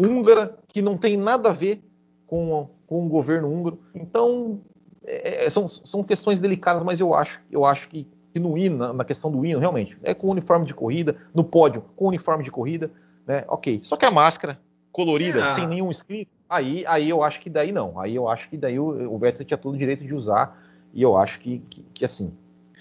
[0.02, 1.84] húngara, que não tem nada a ver
[2.26, 3.78] com, com o governo húngaro.
[3.94, 4.60] Então,
[5.06, 8.78] é, é, são, são questões delicadas, mas eu acho, eu acho que, que no hino,
[8.78, 12.44] na, na, questão do hino, realmente, é com uniforme de corrida, no pódio com uniforme
[12.44, 12.92] de corrida,
[13.26, 13.44] né?
[13.48, 13.82] Ok.
[13.84, 14.60] Só que a máscara
[14.92, 15.46] colorida, é.
[15.46, 18.00] sem nenhum escrito, aí, aí eu acho que daí não.
[18.00, 20.62] Aí eu acho que daí o, o Vettel tinha todo o direito de usar,
[20.94, 22.34] e eu acho que, que, que assim.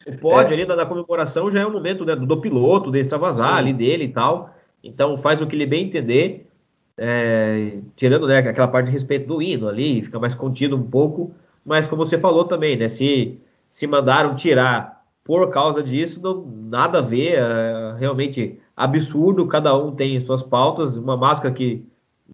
[0.06, 2.90] O pódio é, ali da, da, comemoração já é o momento né, do, do piloto,
[2.90, 3.58] de extravasar sim.
[3.58, 4.54] ali dele e tal.
[4.82, 6.50] Então faz o que ele bem entender.
[6.96, 11.34] É, tirando né, aquela parte de respeito do hino ali, fica mais contido um pouco
[11.64, 12.88] mas como você falou também, né?
[12.88, 13.38] Se,
[13.70, 19.94] se mandaram tirar por causa disso, não, nada a ver, é realmente absurdo, cada um
[19.94, 21.82] tem suas pautas, uma máscara que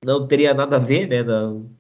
[0.04, 1.24] não teria nada a ver, né?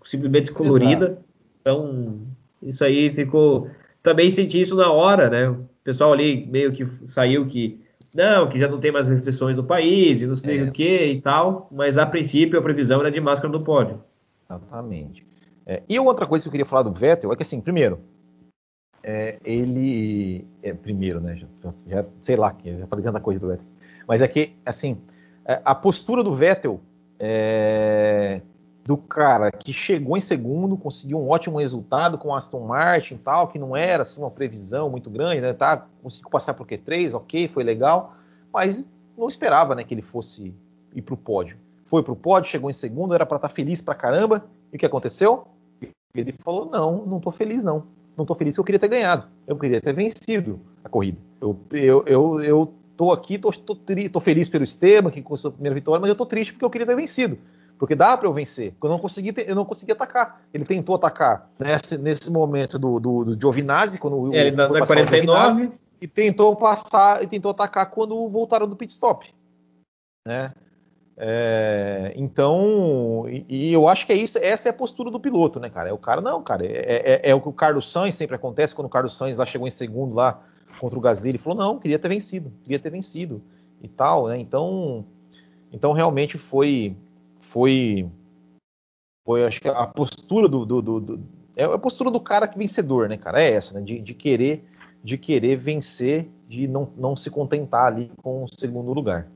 [0.04, 1.06] simplesmente colorida.
[1.06, 1.24] Exato.
[1.60, 2.20] Então,
[2.62, 3.68] isso aí ficou.
[4.02, 5.48] Também senti isso na hora, né?
[5.48, 7.80] O pessoal ali meio que saiu que
[8.14, 10.62] não, que já não tem mais restrições no país e não sei é.
[10.64, 14.00] o que e tal, mas a princípio a previsão era de máscara no pódio.
[14.48, 15.29] Exatamente.
[15.70, 18.00] É, e outra coisa que eu queria falar do Vettel é que, assim, primeiro,
[19.04, 20.44] é, ele.
[20.60, 21.36] É, primeiro, né?
[21.36, 21.46] Já,
[21.86, 23.66] já, sei lá, já falei tanta coisa do Vettel.
[24.04, 25.00] Mas é que, assim,
[25.44, 26.80] é, a postura do Vettel,
[27.20, 28.42] é,
[28.84, 33.46] do cara que chegou em segundo, conseguiu um ótimo resultado com Aston Martin e tal,
[33.46, 35.52] que não era assim, uma previsão muito grande, né?
[35.52, 38.16] Tá, conseguiu passar por Q3, ok, foi legal,
[38.52, 38.84] mas
[39.16, 40.52] não esperava né, que ele fosse
[40.92, 41.56] ir para o pódio.
[41.84, 44.76] Foi para o pódio, chegou em segundo, era para estar tá feliz pra caramba, e
[44.76, 45.46] o que aconteceu?
[46.14, 47.84] Ele falou: não, não estou feliz, não.
[48.16, 49.26] Não estou feliz que eu queria ter ganhado.
[49.46, 51.18] Eu queria ter vencido a corrida.
[51.40, 55.52] Eu, eu, eu, eu tô aqui, tô, tô, tô, feliz pelo Esteban, que conseguiu a
[55.52, 57.38] primeira vitória, mas eu tô triste porque eu queria ter vencido.
[57.78, 58.74] Porque dá para eu vencer.
[58.82, 60.42] Eu não consegui, ter, eu não consegui atacar.
[60.52, 64.86] Ele tentou atacar nesse, nesse momento do, do, do Giovinazzi, quando é, ele na, na
[64.86, 69.32] 49 e tentou passar e tentou atacar quando voltaram do pit stop,
[70.26, 70.52] né?
[71.16, 75.60] É, então, e, e, eu acho que é isso, essa é a postura do piloto,
[75.60, 75.90] né, cara?
[75.90, 78.74] É o cara, não, cara, é, é, é, o que o Carlos Sainz sempre acontece
[78.74, 80.42] quando o Carlos Sainz lá chegou em segundo lá
[80.78, 83.42] contra o Gasly, ele falou, não, queria ter vencido, queria ter vencido
[83.82, 84.38] e tal, né?
[84.38, 85.04] Então,
[85.70, 86.96] então realmente foi,
[87.38, 88.08] foi,
[89.26, 91.20] foi, acho que a postura do, do, do, do
[91.56, 93.42] é a postura do cara que vencedor, né, cara?
[93.42, 93.82] É essa, né?
[93.82, 94.64] De, de querer,
[95.04, 99.28] de querer vencer, de não, não se contentar ali com o segundo lugar.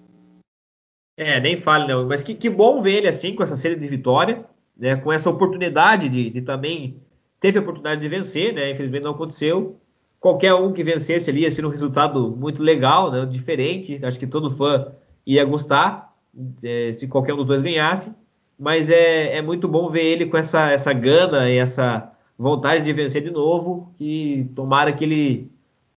[1.16, 2.06] É, nem fale, não.
[2.06, 4.44] Mas que, que bom ver ele assim, com essa série de vitória,
[4.76, 4.96] né?
[4.96, 7.00] Com essa oportunidade de, de também.
[7.40, 8.70] Teve a oportunidade de vencer, né?
[8.70, 9.78] Infelizmente não aconteceu.
[10.18, 13.26] Qualquer um que vencesse ali ia ser um resultado muito legal, né?
[13.26, 14.00] Diferente.
[14.04, 14.92] Acho que todo fã
[15.26, 16.14] ia gostar
[16.62, 18.10] é, se qualquer um dos dois ganhasse.
[18.58, 22.92] Mas é, é muito bom ver ele com essa, essa gana e essa vontade de
[22.92, 23.94] vencer de novo.
[24.00, 25.50] E tomara que ele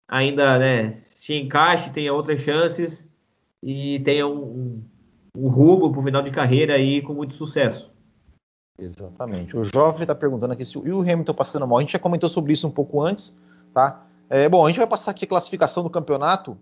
[0.08, 3.08] ainda né, se encaixe, tenha outras chances
[3.64, 4.84] e tenha um, um
[5.38, 7.92] o rumo para o final de carreira aí com muito sucesso.
[8.80, 9.56] Exatamente.
[9.56, 11.78] O Jovem está perguntando aqui se o Hamilton passando mal.
[11.78, 13.40] A gente já comentou sobre isso um pouco antes,
[13.74, 14.04] tá?
[14.30, 16.58] É, bom, a gente vai passar aqui a classificação do campeonato.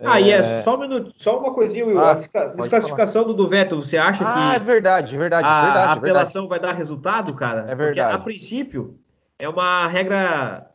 [0.00, 0.24] Ah, é...
[0.24, 1.98] e é só um minuto, só uma coisinha, Will.
[1.98, 4.40] Ah, a desclassificação do, do Vettel, você acha ah, que.
[4.40, 5.46] Ah, é verdade, é verdade.
[5.46, 6.48] A, verdade, a apelação verdade.
[6.48, 7.60] vai dar resultado, cara?
[7.68, 7.86] É verdade.
[7.86, 8.98] Porque a princípio
[9.38, 10.68] é uma regra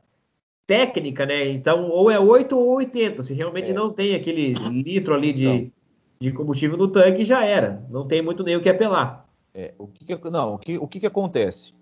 [0.66, 1.50] técnica, né?
[1.50, 3.24] Então, ou é 8 ou 80.
[3.24, 3.74] Se realmente é.
[3.74, 5.45] não tem aquele litro ali de.
[5.45, 5.76] Então
[6.20, 7.84] de combustível no tanque já era.
[7.89, 9.28] Não tem muito nem o que apelar.
[9.53, 11.74] É, o que, que não, o que, o que, que acontece?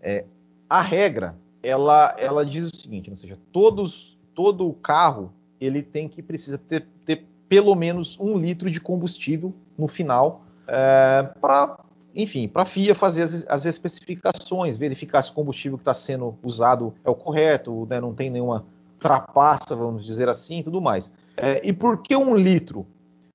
[0.00, 0.24] É,
[0.68, 6.22] a regra, ela, ela diz o seguinte, ou seja, todos, todo carro ele tem que
[6.22, 11.78] precisa ter, ter pelo menos um litro de combustível no final é, para
[12.14, 16.36] enfim, para a FIA fazer as, as, especificações, verificar se o combustível que está sendo
[16.42, 18.64] usado é o correto, né, não tem nenhuma
[18.98, 21.12] trapaça, vamos dizer assim, e tudo mais.
[21.36, 22.86] É, e por que um litro?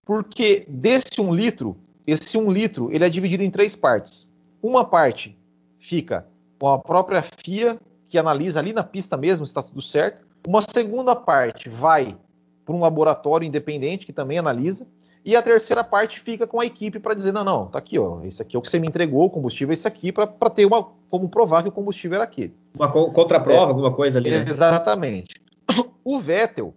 [0.08, 1.76] Porque desse um litro,
[2.08, 4.34] esse um litro ele é dividido em três partes.
[4.64, 5.38] Uma parte
[5.78, 6.26] fica
[6.58, 10.26] com a própria FIA, que analisa ali na pista mesmo se está tudo certo.
[10.48, 12.18] Uma segunda parte vai
[12.66, 14.88] para um laboratório independente que também analisa.
[15.26, 18.24] E a terceira parte fica com a equipe para dizer: não, não, tá aqui, ó,
[18.24, 20.66] esse aqui é o que você me entregou, o combustível é esse aqui, para ter
[20.66, 20.88] uma.
[21.10, 22.56] como provar que o combustível era aquele.
[22.80, 24.32] Uma contraprova, é, alguma coisa ali.
[24.32, 24.46] Né?
[24.48, 25.36] Exatamente.
[26.10, 26.74] O Vettel,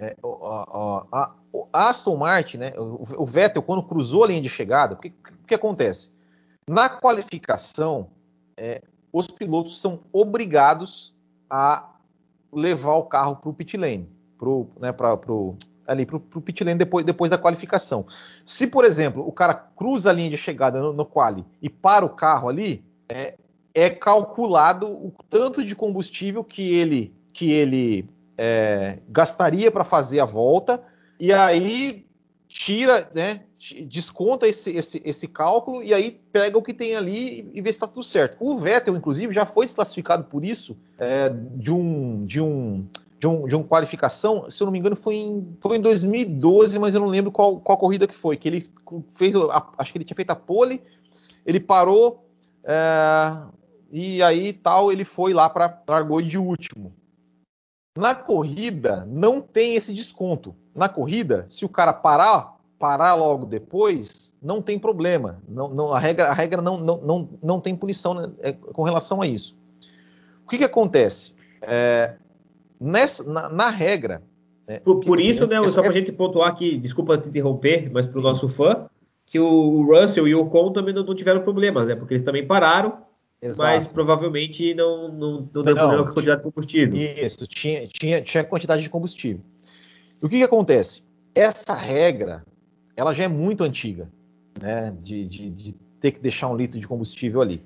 [0.00, 1.32] é, a, a,
[1.72, 5.12] Aston Martin, né, o, o, Vettel, quando cruzou a linha de chegada, o que,
[5.46, 6.12] que acontece?
[6.68, 8.08] Na qualificação,
[8.56, 8.82] é,
[9.12, 11.14] os pilotos são obrigados
[11.48, 11.88] a
[12.52, 16.64] levar o carro para o pit lane, pro, né, pra, pro, ali para o pit
[16.64, 18.06] lane depois, depois da qualificação.
[18.44, 22.04] Se, por exemplo, o cara cruza a linha de chegada no, no quali e para
[22.04, 23.34] o carro ali, é,
[23.74, 30.24] é calculado o tanto de combustível que ele, que ele é, gastaria para fazer a
[30.24, 30.82] volta,
[31.18, 32.06] e aí
[32.48, 33.42] tira, né,
[33.86, 37.76] desconta esse, esse, esse cálculo e aí pega o que tem ali e vê se
[37.76, 38.36] está tudo certo.
[38.40, 42.86] O Vettel, inclusive, já foi desclassificado por isso é, de um de um
[43.18, 46.78] de um, de um qualificação, se eu não me engano, foi em, foi em 2012,
[46.78, 48.36] mas eu não lembro qual, qual corrida que foi.
[48.36, 48.66] Que ele
[49.10, 50.82] fez, a, acho que ele tinha feito a pole,
[51.44, 52.26] ele parou
[52.62, 53.42] é,
[53.90, 56.92] e aí tal, ele foi lá para largou de último.
[57.96, 60.54] Na corrida não tem esse desconto.
[60.74, 65.42] Na corrida, se o cara parar parar logo depois, não tem problema.
[65.48, 68.82] Não, não, a regra, a regra não, não, não, não tem punição né, é, com
[68.82, 69.56] relação a isso.
[70.44, 71.34] O que, que acontece?
[71.62, 72.16] É,
[72.80, 74.22] nessa, na, na regra.
[74.66, 77.90] É, por, por isso, né, essa, só para a gente pontuar aqui, desculpa te interromper,
[77.90, 78.86] mas para o nosso fã,
[79.24, 81.96] que o Russell e o Ocon também não, não tiveram problemas, né?
[81.96, 82.98] Porque eles também pararam,
[83.40, 83.62] Exato.
[83.62, 87.00] mas provavelmente não, não, não deu não, problema com a quantidade de combustível.
[87.00, 89.42] Isso, tinha, tinha, tinha quantidade de combustível.
[90.20, 91.02] O que, que acontece?
[91.34, 92.44] Essa regra
[92.96, 94.10] ela já é muito antiga,
[94.60, 94.96] né?
[95.02, 97.62] De, de, de ter que deixar um litro de combustível ali.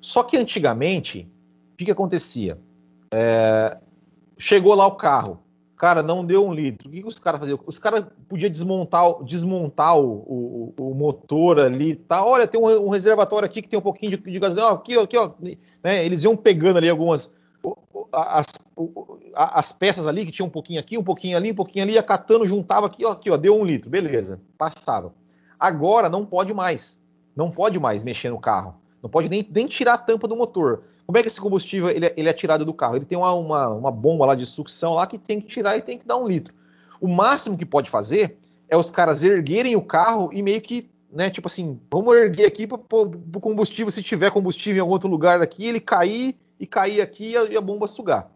[0.00, 1.28] Só que antigamente,
[1.74, 2.58] o que, que acontecia?
[3.12, 3.76] É,
[4.38, 5.42] chegou lá o carro,
[5.82, 6.88] cara, não deu um litro.
[6.88, 7.58] O que, que os caras faziam?
[7.66, 12.24] Os caras podiam desmontar, desmontar o, o, o, motor ali, tá?
[12.24, 15.16] Olha, tem um, um, reservatório aqui que tem um pouquinho de, de gasolina, aqui, aqui,
[15.16, 15.32] ó.
[15.82, 16.06] Né?
[16.06, 17.34] Eles iam pegando ali algumas
[18.12, 18.46] as,
[19.34, 22.46] as, peças ali, que tinha um pouquinho aqui, um pouquinho ali, um pouquinho ali, acatando,
[22.46, 25.12] juntava aqui, ó, aqui, ó, deu um litro, beleza, passava.
[25.58, 27.00] Agora não pode mais,
[27.34, 30.84] não pode mais mexer no carro, não pode nem, nem tirar a tampa do motor.
[31.06, 32.96] Como é que esse combustível ele, é, ele é tirado do carro?
[32.96, 35.82] Ele tem uma, uma, uma bomba lá de sucção lá que tem que tirar e
[35.82, 36.54] tem que dar um litro.
[37.00, 38.38] O máximo que pode fazer
[38.68, 42.66] é os caras erguerem o carro e meio que né, tipo assim, vamos erguer aqui
[42.66, 47.02] para o combustível, se tiver combustível em algum outro lugar aqui, ele cair e cair
[47.02, 48.30] aqui e a, e a bomba sugar.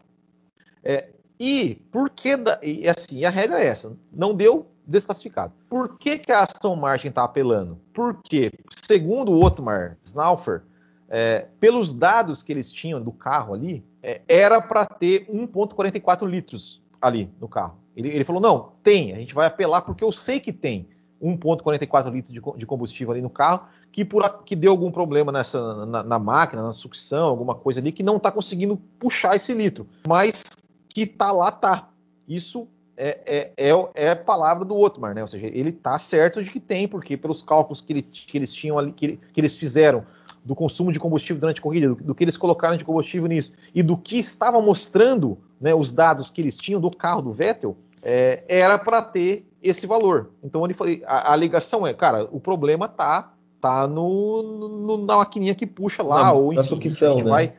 [0.83, 1.09] É,
[1.39, 5.53] e por que, da, e assim, a regra é essa, não deu desclassificado.
[5.67, 7.79] Por que, que a Aston Martin está apelando?
[7.93, 10.61] Porque, segundo o Otmar Snaufer,
[11.09, 16.81] é, pelos dados que eles tinham do carro ali, é, era para ter 1,44 litros
[17.01, 17.77] ali no carro.
[17.95, 20.87] Ele, ele, falou: não, tem, a gente vai apelar porque eu sei que tem
[21.21, 25.85] 1,44 litros de, de, combustível ali no carro que, por, que deu algum problema nessa,
[25.85, 29.87] na, na máquina, na sucção, alguma coisa ali, que não está conseguindo puxar esse litro.
[30.07, 30.43] Mas
[30.89, 31.89] que tá lá, tá.
[32.27, 35.21] Isso é, é, é, é palavra do Otmar, né?
[35.21, 38.53] Ou seja, ele tá certo de que tem, porque pelos cálculos que, ele, que eles
[38.53, 40.03] tinham ali, que, que, eles fizeram
[40.47, 43.51] do consumo de combustível durante a corrida, do, do, que eles colocaram de combustível nisso,
[43.75, 47.75] e do que estava mostrando né, os dados que eles tinham do carro do Vettel,
[48.01, 50.31] é, era para ter esse valor.
[50.41, 55.17] Então ele foi, a, a alegação é, cara, o problema tá tá no, no, na
[55.17, 57.29] maquininha que puxa lá, na, ou enfim, sucção, a gente né?
[57.29, 57.53] vai.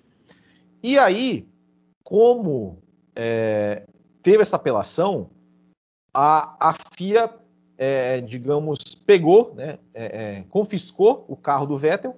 [0.82, 1.46] E aí,
[2.02, 2.78] como
[3.14, 3.84] é,
[4.22, 5.28] teve essa apelação,
[6.14, 7.28] a, a FIA,
[7.76, 10.04] é, digamos, pegou, né, é,
[10.38, 12.16] é confiscou o carro do Vettel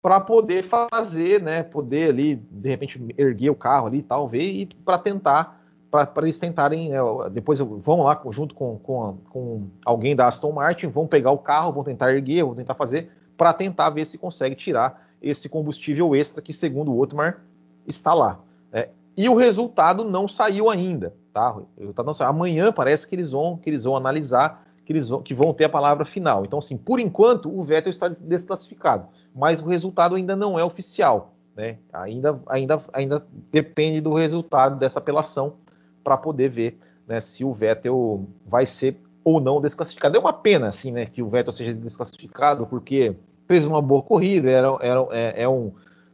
[0.00, 4.66] para poder fazer, né, poder ali, de repente, erguer o carro ali tal, ver, e
[4.66, 5.58] para tentar
[5.90, 6.98] para eles tentarem, né,
[7.32, 11.72] depois vão lá junto com, com, com, alguém da Aston Martin, vão pegar o carro,
[11.72, 16.42] vão tentar erguer, vão tentar fazer, para tentar ver se consegue tirar esse combustível extra
[16.42, 17.42] que, segundo o Otmar,
[17.86, 18.40] está lá.
[18.70, 21.56] É, e o resultado não saiu ainda, tá?
[21.76, 22.26] Não.
[22.26, 25.64] Amanhã parece que eles vão, que eles vão analisar, que eles vão, que vão ter
[25.64, 26.44] a palavra final.
[26.44, 31.34] Então, assim, por enquanto, o Vettel está desclassificado, mas o resultado ainda não é oficial.
[31.56, 31.78] Né?
[31.92, 35.54] Ainda, ainda, ainda depende do resultado dessa apelação
[36.02, 40.16] para poder ver né, se o Vettel vai ser ou não desclassificado.
[40.16, 43.14] É uma pena, assim, né, que o Vettel seja desclassificado, porque
[43.46, 45.72] fez uma boa corrida, era, era é, é um,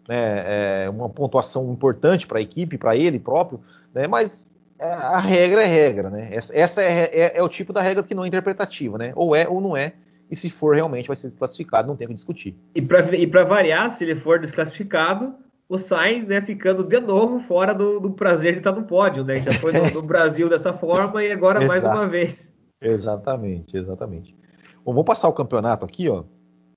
[0.08, 3.60] né, é uma pontuação importante para a equipe, para ele próprio,
[3.92, 4.46] né, mas
[4.78, 6.28] a regra é regra, né?
[6.32, 9.12] Essa, essa é, é, é, o tipo da regra que não é interpretativa, né?
[9.14, 9.92] Ou é ou não é.
[10.34, 12.56] E se for realmente vai ser desclassificado, não tem o que discutir.
[12.74, 15.32] E para variar, se ele for desclassificado,
[15.68, 19.36] o Sainz, né, ficando de novo fora do, do prazer de estar no pódio, né?
[19.36, 22.52] Já foi no, no Brasil dessa forma e agora mais uma vez.
[22.80, 24.36] Exatamente, exatamente.
[24.84, 26.24] Bom, vamos passar o campeonato aqui, ó.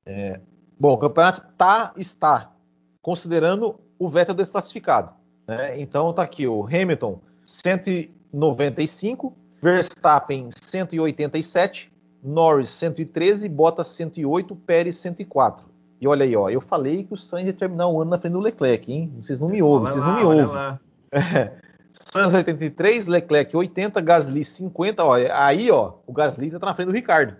[0.06, 0.40] É,
[0.80, 2.54] bom, o campeonato tá, está
[3.02, 5.16] considerando o Vettel desclassificado.
[5.48, 5.82] Né?
[5.82, 11.92] Então tá aqui o Hamilton 195, Verstappen 187,
[12.28, 15.66] Norris 113, Bottas 108, Pérez 104.
[16.00, 18.34] E olha aí, ó, eu falei que o Sainz ia terminar o ano na frente
[18.34, 19.14] do Leclerc, hein?
[19.22, 20.80] Vocês não me ouvem, vocês lá, não me ouvem.
[21.12, 21.58] É,
[21.92, 26.94] Sainz 83, Leclerc 80, Gasly 50, ó, aí ó, o Gasly tá na frente do
[26.94, 27.38] Ricardo.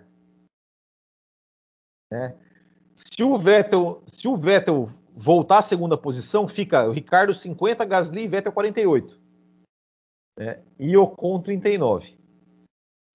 [2.10, 2.34] É.
[2.96, 8.22] Se o Vettel, se o Vettel voltar à segunda posição, fica o Ricardo 50, Gasly
[8.22, 9.20] e Vettel 48.
[10.40, 12.17] É, e Ocon 39.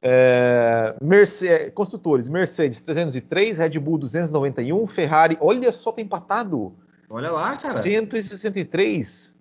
[0.05, 6.73] É, Mercedes, construtores, Mercedes 303, Red Bull 291, Ferrari, olha só, tem empatado.
[7.09, 7.81] Olha lá, cara.
[7.81, 9.33] 163,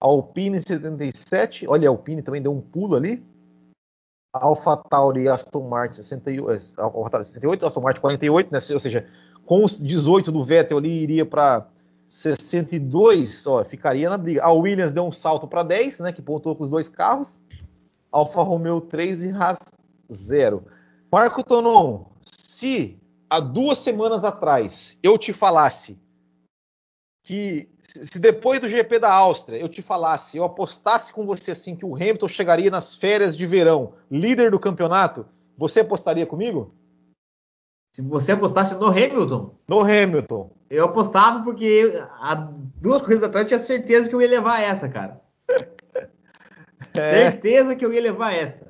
[0.00, 3.26] Alpine 77, olha, a Alpine também deu um pulo ali.
[4.32, 8.58] Alpha Tauri e Aston Martin 68, Alpha 68, Aston Martin 48, né?
[8.72, 9.06] ou seja,
[9.44, 11.66] com os 18 do Vettel ali iria para
[12.08, 14.44] 62, ó, ficaria na briga.
[14.44, 17.42] A Williams deu um salto para 10, né, que pontuou com os dois carros.
[18.12, 19.58] Alfa Romeo 3 e Haas
[20.10, 20.64] 0.
[21.10, 22.98] Marco Tonon, se
[23.28, 25.98] há duas semanas atrás eu te falasse
[27.22, 31.76] que se depois do GP da Áustria eu te falasse, eu apostasse com você assim
[31.76, 36.74] que o Hamilton chegaria nas férias de verão, líder do campeonato, você apostaria comigo?
[37.94, 39.54] Se você apostasse no Hamilton?
[39.66, 40.50] No Hamilton.
[40.70, 42.34] Eu apostava porque há
[42.76, 45.20] duas corridas atrás eu tinha certeza que eu ia levar essa, cara.
[46.94, 47.30] É.
[47.30, 48.67] Certeza que eu ia levar essa.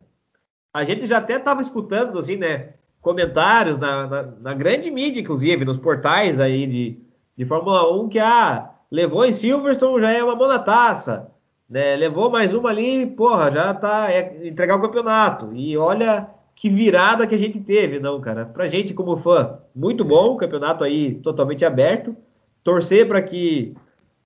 [0.72, 2.70] A gente já até estava escutando, assim, né?
[3.00, 6.98] Comentários na, na, na, grande mídia, inclusive, nos portais aí de,
[7.36, 11.30] de Fórmula 1, que ah, levou em Silverstone, já é uma boa taça.
[11.68, 11.96] Né?
[11.96, 14.10] Levou mais uma ali, porra, já tá.
[14.10, 15.52] É entregar o campeonato.
[15.54, 18.46] E olha que virada que a gente teve, não, cara.
[18.46, 22.16] Pra gente, como fã, muito bom, campeonato aí totalmente aberto.
[22.64, 23.74] Torcer para que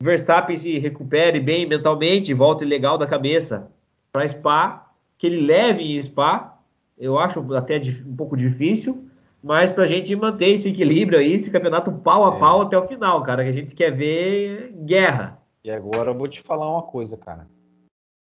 [0.01, 3.71] Verstappen se recupere bem mentalmente, volte legal da cabeça
[4.13, 4.92] para Spa,
[5.23, 6.59] que ele leve em Spa.
[6.99, 9.09] Eu acho até um pouco difícil,
[9.41, 12.39] mas para a gente manter esse equilíbrio aí, esse campeonato pau a é.
[12.41, 15.41] pau até o final, cara, que a gente quer ver guerra.
[15.63, 17.47] E agora eu vou te falar uma coisa, cara.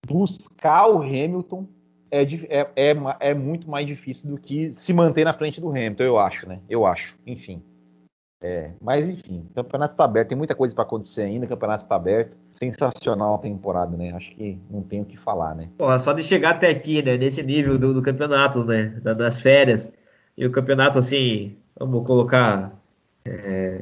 [0.05, 1.67] Buscar o Hamilton
[2.11, 6.03] é, é, é, é, muito mais difícil do que se manter na frente do Hamilton,
[6.03, 6.59] eu acho, né?
[6.69, 7.63] Eu acho, enfim.
[8.41, 11.83] É, mas enfim, o campeonato está aberto, tem muita coisa para acontecer ainda, o campeonato
[11.83, 12.38] está aberto.
[12.51, 14.11] Sensacional a temporada, né?
[14.13, 15.69] Acho que não tem o que falar, né?
[15.77, 17.17] Pô, só de chegar até aqui, né?
[17.17, 18.99] Nesse nível do, do campeonato, né?
[19.01, 19.91] das férias.
[20.38, 22.73] E o campeonato, assim, vamos colocar.
[23.23, 23.81] É,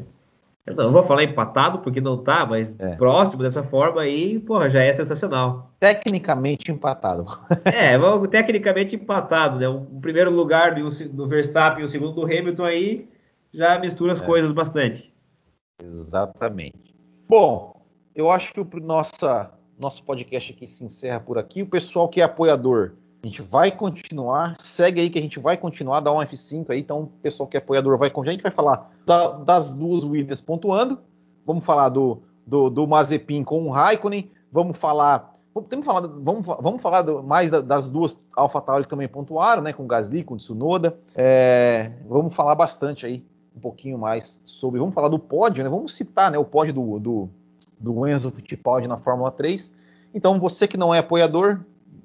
[0.66, 2.96] eu não vou falar empatado, porque não tá, mas é.
[2.96, 5.74] próximo dessa forma aí, porra, já é sensacional.
[5.80, 7.26] Tecnicamente empatado.
[7.66, 9.68] é, vamos, tecnicamente empatado, né?
[9.68, 13.13] O primeiro lugar do, do Verstappen e o segundo do Hamilton aí
[13.54, 14.26] já mistura as é.
[14.26, 15.14] coisas bastante.
[15.84, 16.96] Exatamente.
[17.28, 17.82] Bom,
[18.16, 21.62] eu acho que o nossa, nosso podcast aqui se encerra por aqui.
[21.62, 22.94] O pessoal que é apoiador
[23.24, 26.80] a gente vai continuar, segue aí que a gente vai continuar, dá um F5 aí,
[26.80, 28.32] então o pessoal que é apoiador vai continuar.
[28.32, 31.00] A gente vai falar da, das duas Williams pontuando,
[31.46, 35.32] vamos falar do, do, do Mazepin com o Raikkonen, vamos falar.
[35.56, 39.72] Vamos falar, vamos, vamos falar do, mais da, das duas AlphaTauri que também pontuaram, né?
[39.72, 40.98] Com o Gasly, com o Tsunoda.
[41.16, 43.24] É, vamos falar bastante aí,
[43.56, 44.80] um pouquinho mais sobre.
[44.80, 45.70] Vamos falar do pódio, né?
[45.70, 47.30] Vamos citar né, o pódio do, do,
[47.80, 49.74] do Enzo Fittipaldi na Fórmula 3.
[50.14, 51.62] Então, você que não é apoiador,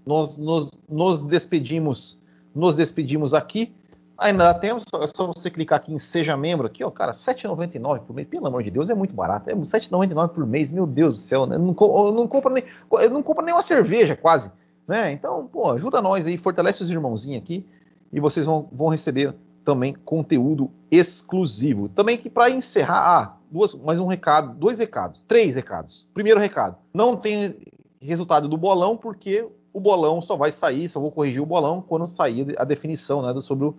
[0.06, 2.20] nós nos, nos despedimos,
[2.54, 3.74] nos despedimos aqui.
[4.16, 7.18] Ainda dá tempo, só, só você clicar aqui em Seja Membro, aqui, ó, cara, R$
[7.18, 9.48] 7,99 por mês, pelo amor de Deus, é muito barato.
[9.48, 11.56] É R$ 7,99 por mês, meu Deus do céu, né?
[11.56, 12.64] Não, não compro nem,
[13.12, 14.50] não compro nem uma cerveja, quase.
[14.88, 15.12] Né?
[15.12, 17.64] Então, pô, ajuda nós aí, fortalece os irmãozinhos aqui
[18.12, 19.34] e vocês vão, vão receber
[19.68, 21.90] também conteúdo exclusivo.
[21.90, 26.08] Também que para encerrar, ah, duas, mais um recado, dois recados, três recados.
[26.14, 27.54] Primeiro recado, não tem
[28.00, 32.06] resultado do bolão porque o bolão só vai sair, só vou corrigir o bolão quando
[32.06, 33.74] sair a definição né, sobre, o,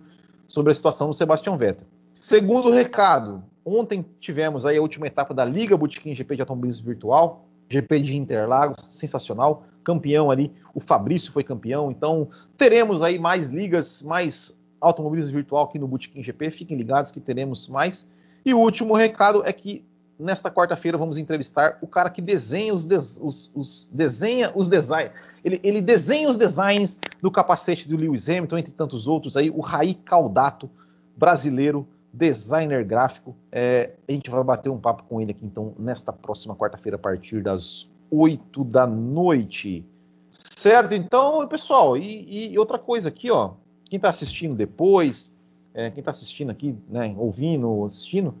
[0.46, 1.88] sobre a situação do Sebastião Vettel.
[2.20, 7.44] Segundo recado, ontem tivemos aí a última etapa da Liga Botequim GP de Automobilismo Virtual,
[7.68, 14.02] GP de Interlagos, sensacional, campeão ali, o Fabrício foi campeão, então teremos aí mais ligas,
[14.02, 18.10] mais automobilismo virtual aqui no Botequim GP, fiquem ligados que teremos mais.
[18.44, 19.84] E o último recado é que
[20.20, 25.12] nesta quarta-feira vamos entrevistar o cara que desenha os, des, os, os desenha os designs.
[25.42, 29.60] Ele, ele, desenha os designs do capacete do Lewis Hamilton, entre tantos outros aí, o
[29.60, 30.70] Raí Caldato,
[31.16, 33.34] brasileiro, designer gráfico.
[33.50, 36.98] É, a gente vai bater um papo com ele aqui então nesta próxima quarta-feira a
[36.98, 39.86] partir das 8 da noite.
[40.30, 40.94] Certo?
[40.94, 43.52] Então, pessoal, e, e outra coisa aqui, ó,
[43.90, 45.34] quem está assistindo depois,
[45.74, 48.32] é, quem está assistindo aqui, né, ouvindo, assistindo,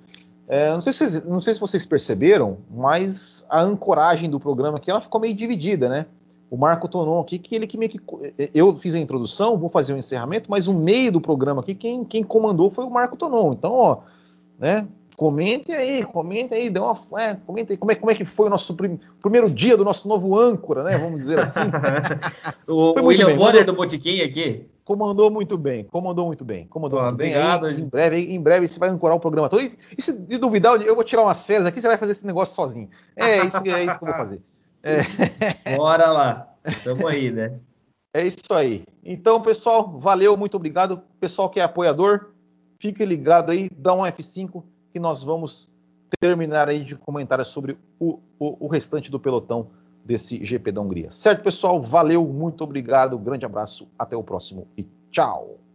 [0.48, 4.90] é, não, sei se, não, sei se, vocês perceberam, mas a ancoragem do programa aqui
[4.90, 6.06] ela ficou meio dividida, né?
[6.50, 8.00] O Marco Tonon aqui, que ele que meio que.
[8.52, 12.04] Eu fiz a introdução, vou fazer o encerramento, mas o meio do programa aqui, quem,
[12.04, 13.52] quem comandou foi o Marco Tonon.
[13.52, 13.98] Então, ó,
[14.58, 14.88] né?
[15.16, 18.46] Comente aí, comente aí, dê uma, é, comente aí como é, como é que foi
[18.46, 20.98] o nosso prim, primeiro dia do nosso novo âncora, né?
[20.98, 21.60] Vamos dizer assim.
[22.66, 24.66] o William Bonner do Botiquim aqui.
[24.90, 27.76] Comandou muito bem, comandou muito bem, comandou Pô, muito obrigado, bem.
[27.76, 29.62] Aí, em breve, em breve você vai ancorar o programa todo.
[29.62, 32.26] E, e se de duvidar, eu vou tirar umas férias aqui, você vai fazer esse
[32.26, 32.88] negócio sozinho.
[33.14, 34.42] É isso, é isso que eu vou fazer.
[34.82, 35.76] É.
[35.78, 37.60] Bora lá, tamo aí, né?
[38.12, 38.82] É isso aí.
[39.04, 41.00] Então, pessoal, valeu, muito obrigado.
[41.20, 42.32] Pessoal que é apoiador,
[42.80, 44.60] fique ligado aí, dá um F5
[44.92, 45.70] que nós vamos
[46.18, 49.70] terminar aí de comentários sobre o, o, o restante do pelotão
[50.10, 51.08] desse GP da Hungria.
[51.12, 51.80] Certo, pessoal?
[51.80, 55.69] Valeu, muito obrigado, grande abraço, até o próximo e tchau!